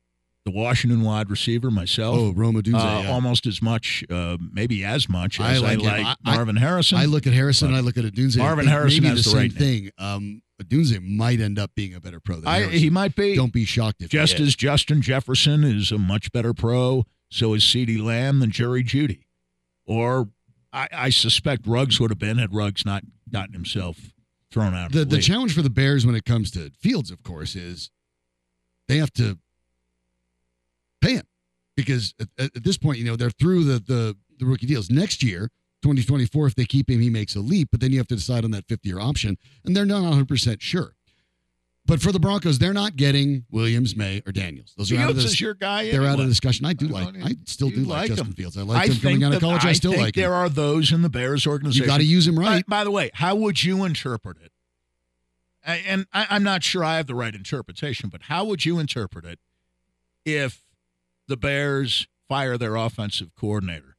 [0.46, 2.18] the Washington wide receiver myself.
[2.18, 2.76] oh, Rome Odunze.
[2.76, 3.12] Uh, yeah.
[3.12, 6.06] almost as much, uh, maybe as much I as I like like.
[6.06, 6.98] I- I- Marvin Harrison.
[6.98, 7.72] I look at Harrison.
[7.72, 8.38] But I look at Odunze.
[8.38, 9.92] Marvin I Harrison maybe the the right same thing.
[9.98, 12.80] Um, Odunze might end up being a better pro than I, Harrison.
[12.80, 13.36] he might be.
[13.36, 17.64] Don't be shocked if just as Justin Jefferson is a much better pro, so is
[17.64, 19.26] CeeDee Lamb than Jerry Jeudy.
[19.88, 20.30] Or
[20.72, 24.14] I, I suspect Ruggs would have been had Ruggs not gotten himself
[24.52, 27.10] thrown out of the the, the challenge for the Bears when it comes to Fields,
[27.10, 27.90] of course, is
[28.88, 29.38] they have to
[31.02, 31.28] pay him
[31.76, 34.90] because at, at this point, you know, they're through the the the rookie deals.
[34.90, 35.50] Next year,
[35.82, 37.70] 2024, if they keep him, he makes a leap.
[37.72, 40.28] But then you have to decide on that fifth year option, and they're not 100
[40.28, 40.97] percent sure.
[41.88, 44.74] But for the Broncos, they're not getting Williams, Maye, or Daniels.
[44.78, 45.26] Those are out of this.
[45.26, 45.90] is your guy.
[45.90, 46.24] They're out anyway.
[46.24, 46.66] of discussion.
[46.66, 47.16] I do I like.
[47.24, 48.34] I still do like, like Justin.
[48.34, 48.58] Fields.
[48.58, 49.66] I like him coming out of college.
[49.66, 50.34] I, still think like there him.
[50.34, 51.84] are those in the Bears organization.
[51.84, 52.66] You got to use him right.
[52.68, 54.52] By, by the way, how would you interpret it?
[55.66, 58.80] I- And I, I'm not sure I have the right interpretation, but how would you
[58.80, 59.40] interpret it
[60.26, 60.62] if
[61.28, 63.96] the Bears fire their offensive coordinator?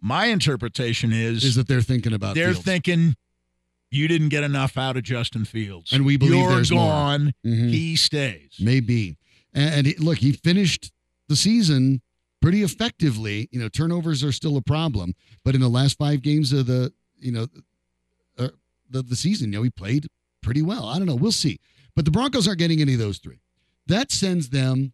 [0.00, 2.34] My interpretation is, Is that they're thinking about?
[2.34, 2.64] they're Fields.
[2.64, 3.16] thinking
[3.94, 6.88] you didn't get enough out of Justin Fields, And we believe you're there's more.
[6.90, 7.32] gone.
[7.44, 7.70] Mhm.
[7.70, 8.56] He stays.
[8.60, 9.16] Maybe.
[9.52, 10.90] And, and look, he finished
[11.28, 12.02] the season
[12.42, 13.48] pretty effectively.
[13.52, 15.14] You know, turnovers are still a problem,
[15.44, 17.46] but in the last five games of the, you know,
[18.38, 18.48] uh,
[18.90, 20.06] the the season, you know, he played
[20.42, 20.84] pretty well.
[20.86, 21.14] I don't know.
[21.14, 21.58] We'll see.
[21.96, 23.40] But the Broncos aren't getting any of those three.
[23.86, 24.92] That sends them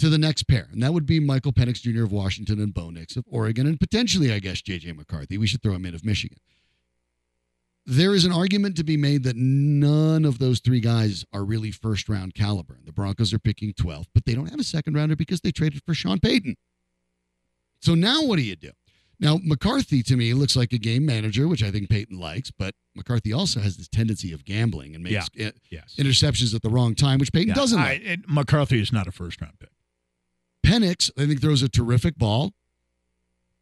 [0.00, 2.02] to the next pair, and that would be Michael Penix Jr.
[2.02, 4.92] of Washington and Bo Nix of Oregon, and potentially, I guess, J.J.
[4.92, 5.38] McCarthy.
[5.38, 6.38] We should throw him in of Michigan.
[7.84, 11.72] There is an argument to be made that none of those three guys are really
[11.72, 12.78] first round caliber.
[12.84, 15.82] The Broncos are picking 12th, but they don't have a second rounder because they traded
[15.84, 16.56] for Sean Payton.
[17.80, 18.70] So now what do you do?
[19.18, 22.74] Now, McCarthy to me looks like a game manager, which I think Payton likes, but
[22.94, 25.94] McCarthy also has this tendency of gambling and makes uh, Yes.
[25.98, 28.02] interceptions at the wrong time, which Payton Yeah, doesn't I- like.
[28.02, 29.70] it- McCarthy is not a first round pick.
[30.64, 32.52] Penix, I think, throws a terrific ball,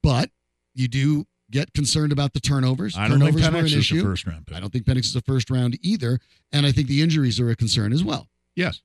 [0.02, 0.30] but
[0.74, 2.96] you do get concerned about the turnovers.
[2.96, 4.00] I don't think turnovers were Penix an is issue.
[4.00, 4.56] a first round pick.
[4.56, 6.18] I don't think Penix is a first round either.
[6.52, 8.28] And I think the injuries are a concern as well.
[8.54, 8.80] Yes.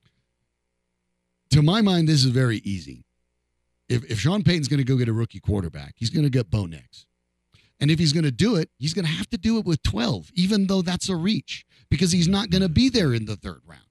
[1.50, 3.04] To my mind, this is very easy.
[3.88, 6.50] If, if Sean Payton's going to go get a rookie quarterback, he's going to get
[6.50, 7.06] Bo Nix.
[7.78, 9.82] And if he's going to do it, he's going to have to do it with
[9.82, 13.36] 12, even though that's a reach, because he's not going to be there in the
[13.36, 13.82] third round.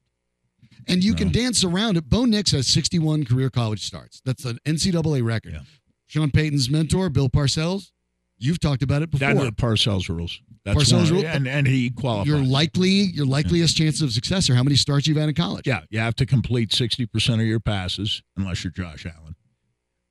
[0.87, 2.09] And you can dance around it.
[2.09, 4.21] Bo Nix has 61 career college starts.
[4.25, 5.53] That's an NCAA record.
[5.53, 5.59] Yeah.
[6.07, 7.91] Sean Payton's mentor, Bill Parcells,
[8.37, 9.33] you've talked about it before.
[9.33, 10.39] That's the Parcells rules.
[10.63, 12.27] That's Parcells one- rule- and and he qualifies.
[12.27, 15.67] your likely your likeliest chances of success or how many starts you've had in college.
[15.67, 19.35] Yeah, you have to complete sixty percent of your passes, unless you're Josh Allen.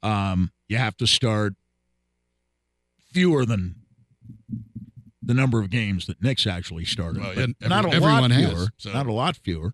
[0.03, 1.55] Um, you have to start
[3.13, 3.77] fewer than
[5.23, 7.23] the number of games that Nick's actually started.
[7.23, 8.67] Well, but every- not a everyone lot has, fewer.
[8.77, 9.73] so- Not a lot fewer.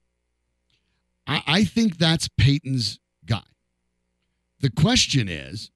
[1.27, 3.43] I, I think that's Payton's guy.
[4.61, 5.71] The question is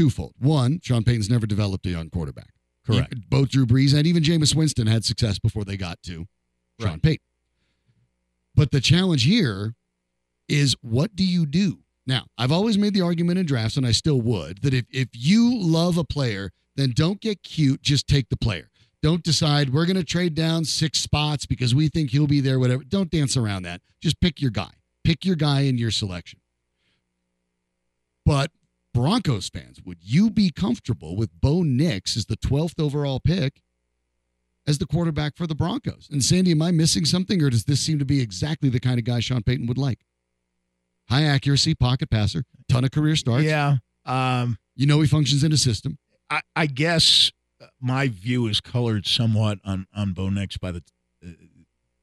[0.00, 0.34] twofold.
[0.38, 2.50] One, Sean Payton's never developed a young quarterback.
[2.86, 3.14] Correct.
[3.14, 6.26] He- both Drew Brees and even Jameis Winston had success before they got to
[6.80, 7.02] Sean Right.
[7.02, 7.24] Payton.
[8.54, 9.74] But the challenge here
[10.48, 11.80] is what do you do?
[12.06, 15.08] Now, I've always made the argument in drafts, and I still would, that if, if
[15.12, 18.70] you love a player, then don't get cute, just take the player.
[19.02, 22.58] Don't decide we're going to trade down six spots because we think he'll be there,
[22.58, 22.82] whatever.
[22.82, 23.80] Don't dance around that.
[24.00, 24.70] Just pick your guy.
[25.04, 26.40] Pick your guy in your selection.
[28.26, 28.50] But
[28.92, 33.62] Broncos fans, would you be comfortable with Bo Nix as the 12th overall pick
[34.66, 36.08] as the quarterback for the Broncos?
[36.10, 38.98] And Sandy, am I missing something, or does this seem to be exactly the kind
[38.98, 40.00] of guy Sean Payton would like?
[41.08, 43.44] High accuracy, pocket passer, ton of career starts.
[43.44, 43.78] Yeah.
[44.04, 45.98] Um, You know he functions in a system.
[46.28, 47.30] I, I guess
[47.80, 50.82] my view is colored somewhat on on Bo Nix by the
[51.24, 51.30] uh,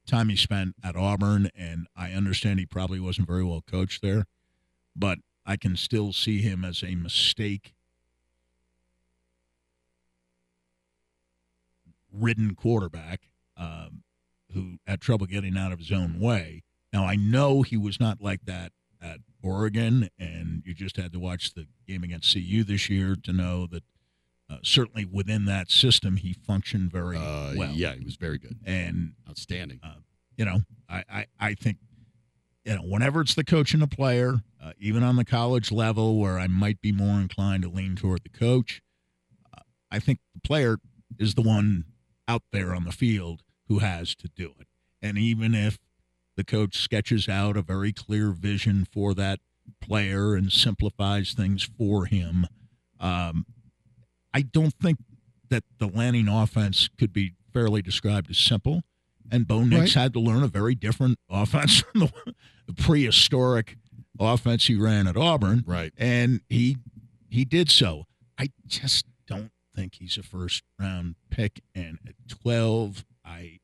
[0.06, 4.26] time he spent at Auburn, and I understand he probably wasn't very well coached there,
[4.96, 7.74] but I can still see him as a mistake
[12.12, 13.22] ridden quarterback
[13.56, 14.04] um,
[14.54, 16.64] who had trouble getting out of his own way.
[16.94, 18.72] Now I know he was not like that
[19.02, 23.34] at Oregon, and you just had to watch the game against CU this year to
[23.34, 23.84] know that
[24.50, 27.72] uh, certainly within that system he functioned very Uh, well.
[27.74, 28.58] Yeah, he was very good.
[28.66, 29.80] and Outstanding.
[30.38, 31.78] you know, I, I, I think,
[32.68, 36.20] you know, whenever it's the coach and the player, uh, even on the college level
[36.20, 38.82] where I might be more inclined to lean toward the coach,
[39.56, 40.78] uh, I think the player
[41.18, 41.86] is the one
[42.28, 44.68] out there on the field who has to do it.
[45.02, 45.78] And even if
[46.36, 49.40] the coach sketches out a very clear vision for that
[49.82, 52.48] player and simplifies things for him,
[53.00, 53.46] um,
[54.34, 54.98] I don't think
[55.50, 58.82] that the Lanning offense could be fairly described as simple.
[59.32, 60.04] And Bo Nix Right.
[60.04, 62.12] had to learn a very different offense from the,
[62.68, 63.78] the prehistoric
[64.20, 65.64] offense he ran at Auburn.
[65.68, 65.94] Right.
[65.98, 66.78] And he
[67.30, 68.06] he did so.
[68.38, 71.62] I just don't think he's a first round pick.
[71.76, 73.60] And at twelve, I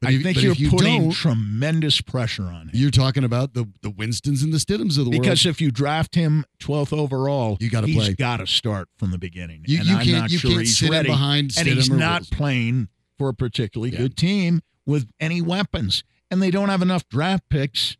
[0.00, 2.70] But I if- think you're you putting tremendous pressure on him.
[2.74, 5.22] You're talking about the the Winstons and the Stidhams of the Because world.
[5.22, 8.14] Because if you draft him 12th overall, You gotta he's play.
[8.14, 9.64] got to start from the beginning.
[9.66, 11.08] You- and you I'm can't- not you sure can't he's sit ready.
[11.08, 12.36] behind and he's not Wilson.
[12.36, 12.88] playing
[13.18, 13.98] for a particularly Yeah.
[13.98, 17.96] good team with any weapons, and they don't have enough draft picks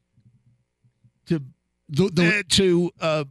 [1.26, 1.42] to
[1.88, 3.24] the, the, uh, to uh,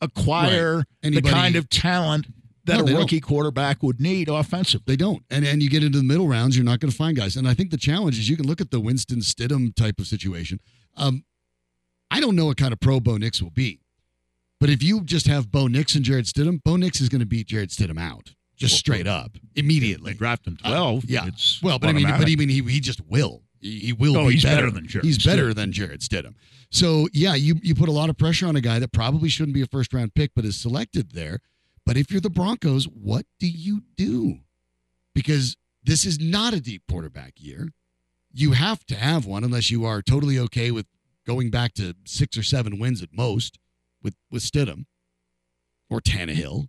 [0.00, 2.26] acquire the Anybody- kind of talent
[2.64, 2.98] that No, a don't.
[3.00, 4.82] rookie quarterback would need offensive.
[4.86, 5.24] They don't.
[5.30, 7.36] And and you get into the middle rounds, you're not going to find guys.
[7.36, 10.06] And I think the challenge is you can look at the Winston Stidham type of
[10.06, 10.60] situation.
[10.96, 11.24] Um,
[12.10, 13.80] I don't know what kind of pro Bo Nix will be.
[14.60, 17.26] But if you just have Bo Nix and Jarrett Stidham, Bo Nix is going to
[17.26, 18.34] beat Jarrett Stidham out.
[18.68, 19.36] Just straight up.
[19.54, 20.12] Immediately.
[20.12, 21.04] They draft him Uh, 12.
[21.06, 21.26] yeah.
[21.26, 22.22] It's Well, but I mean, but.
[22.28, 23.42] I mean, he, he just will.
[23.60, 24.16] He, he will.
[24.16, 24.62] Oh, be he's better.
[24.62, 25.54] better than Jared He's better Stidham.
[25.54, 26.34] than Jarrett Stidham.
[26.70, 29.54] So yeah, you you put a lot of pressure on a guy that probably shouldn't
[29.54, 31.40] be a first round pick, but is selected there.
[31.84, 34.38] But if you're the Broncos, what do you do?
[35.14, 37.72] Because this is not a deep quarterback year.
[38.32, 40.86] You have to have one unless you are totally okay with
[41.26, 43.58] going back to six or seven wins at most
[44.02, 44.86] with with Stidham
[45.90, 46.68] or Tannehill.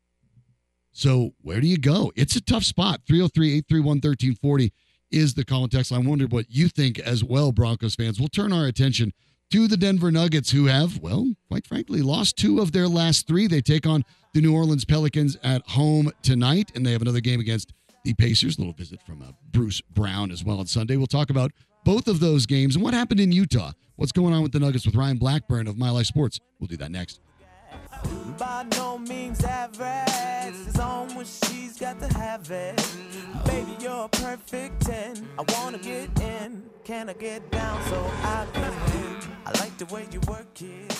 [0.93, 2.11] So where do you go?
[2.15, 3.01] It's a tough spot.
[3.09, 4.71] 303-831-1340
[5.11, 5.91] is the call and text.
[5.91, 8.19] I wondered what you think as well, Broncos fans.
[8.19, 9.11] We'll turn our attention
[9.51, 13.47] to the Denver Nuggets, who have, well, quite frankly, lost two of their last three.
[13.47, 17.39] They take on the New Orleans Pelicans at home tonight, and they have another game
[17.39, 17.73] against
[18.03, 18.57] the Pacers.
[18.57, 20.97] A little visit from uh, Bruce Brown as well on Sunday.
[20.97, 21.51] We'll talk about
[21.85, 23.73] both of those games and what happened in Utah.
[23.95, 26.39] What's going on with the Nuggets with Ryan Blackburn of Mile High Sports.
[26.59, 27.19] We'll do that next.
[28.37, 30.67] By no means average.
[30.67, 32.75] It's on when she's got to have it.
[33.45, 35.27] Baby, you're a perfect 10.
[35.37, 36.63] I wanna get in.
[36.83, 39.17] Can I get down so I can win?
[39.45, 40.93] I like the way you work it.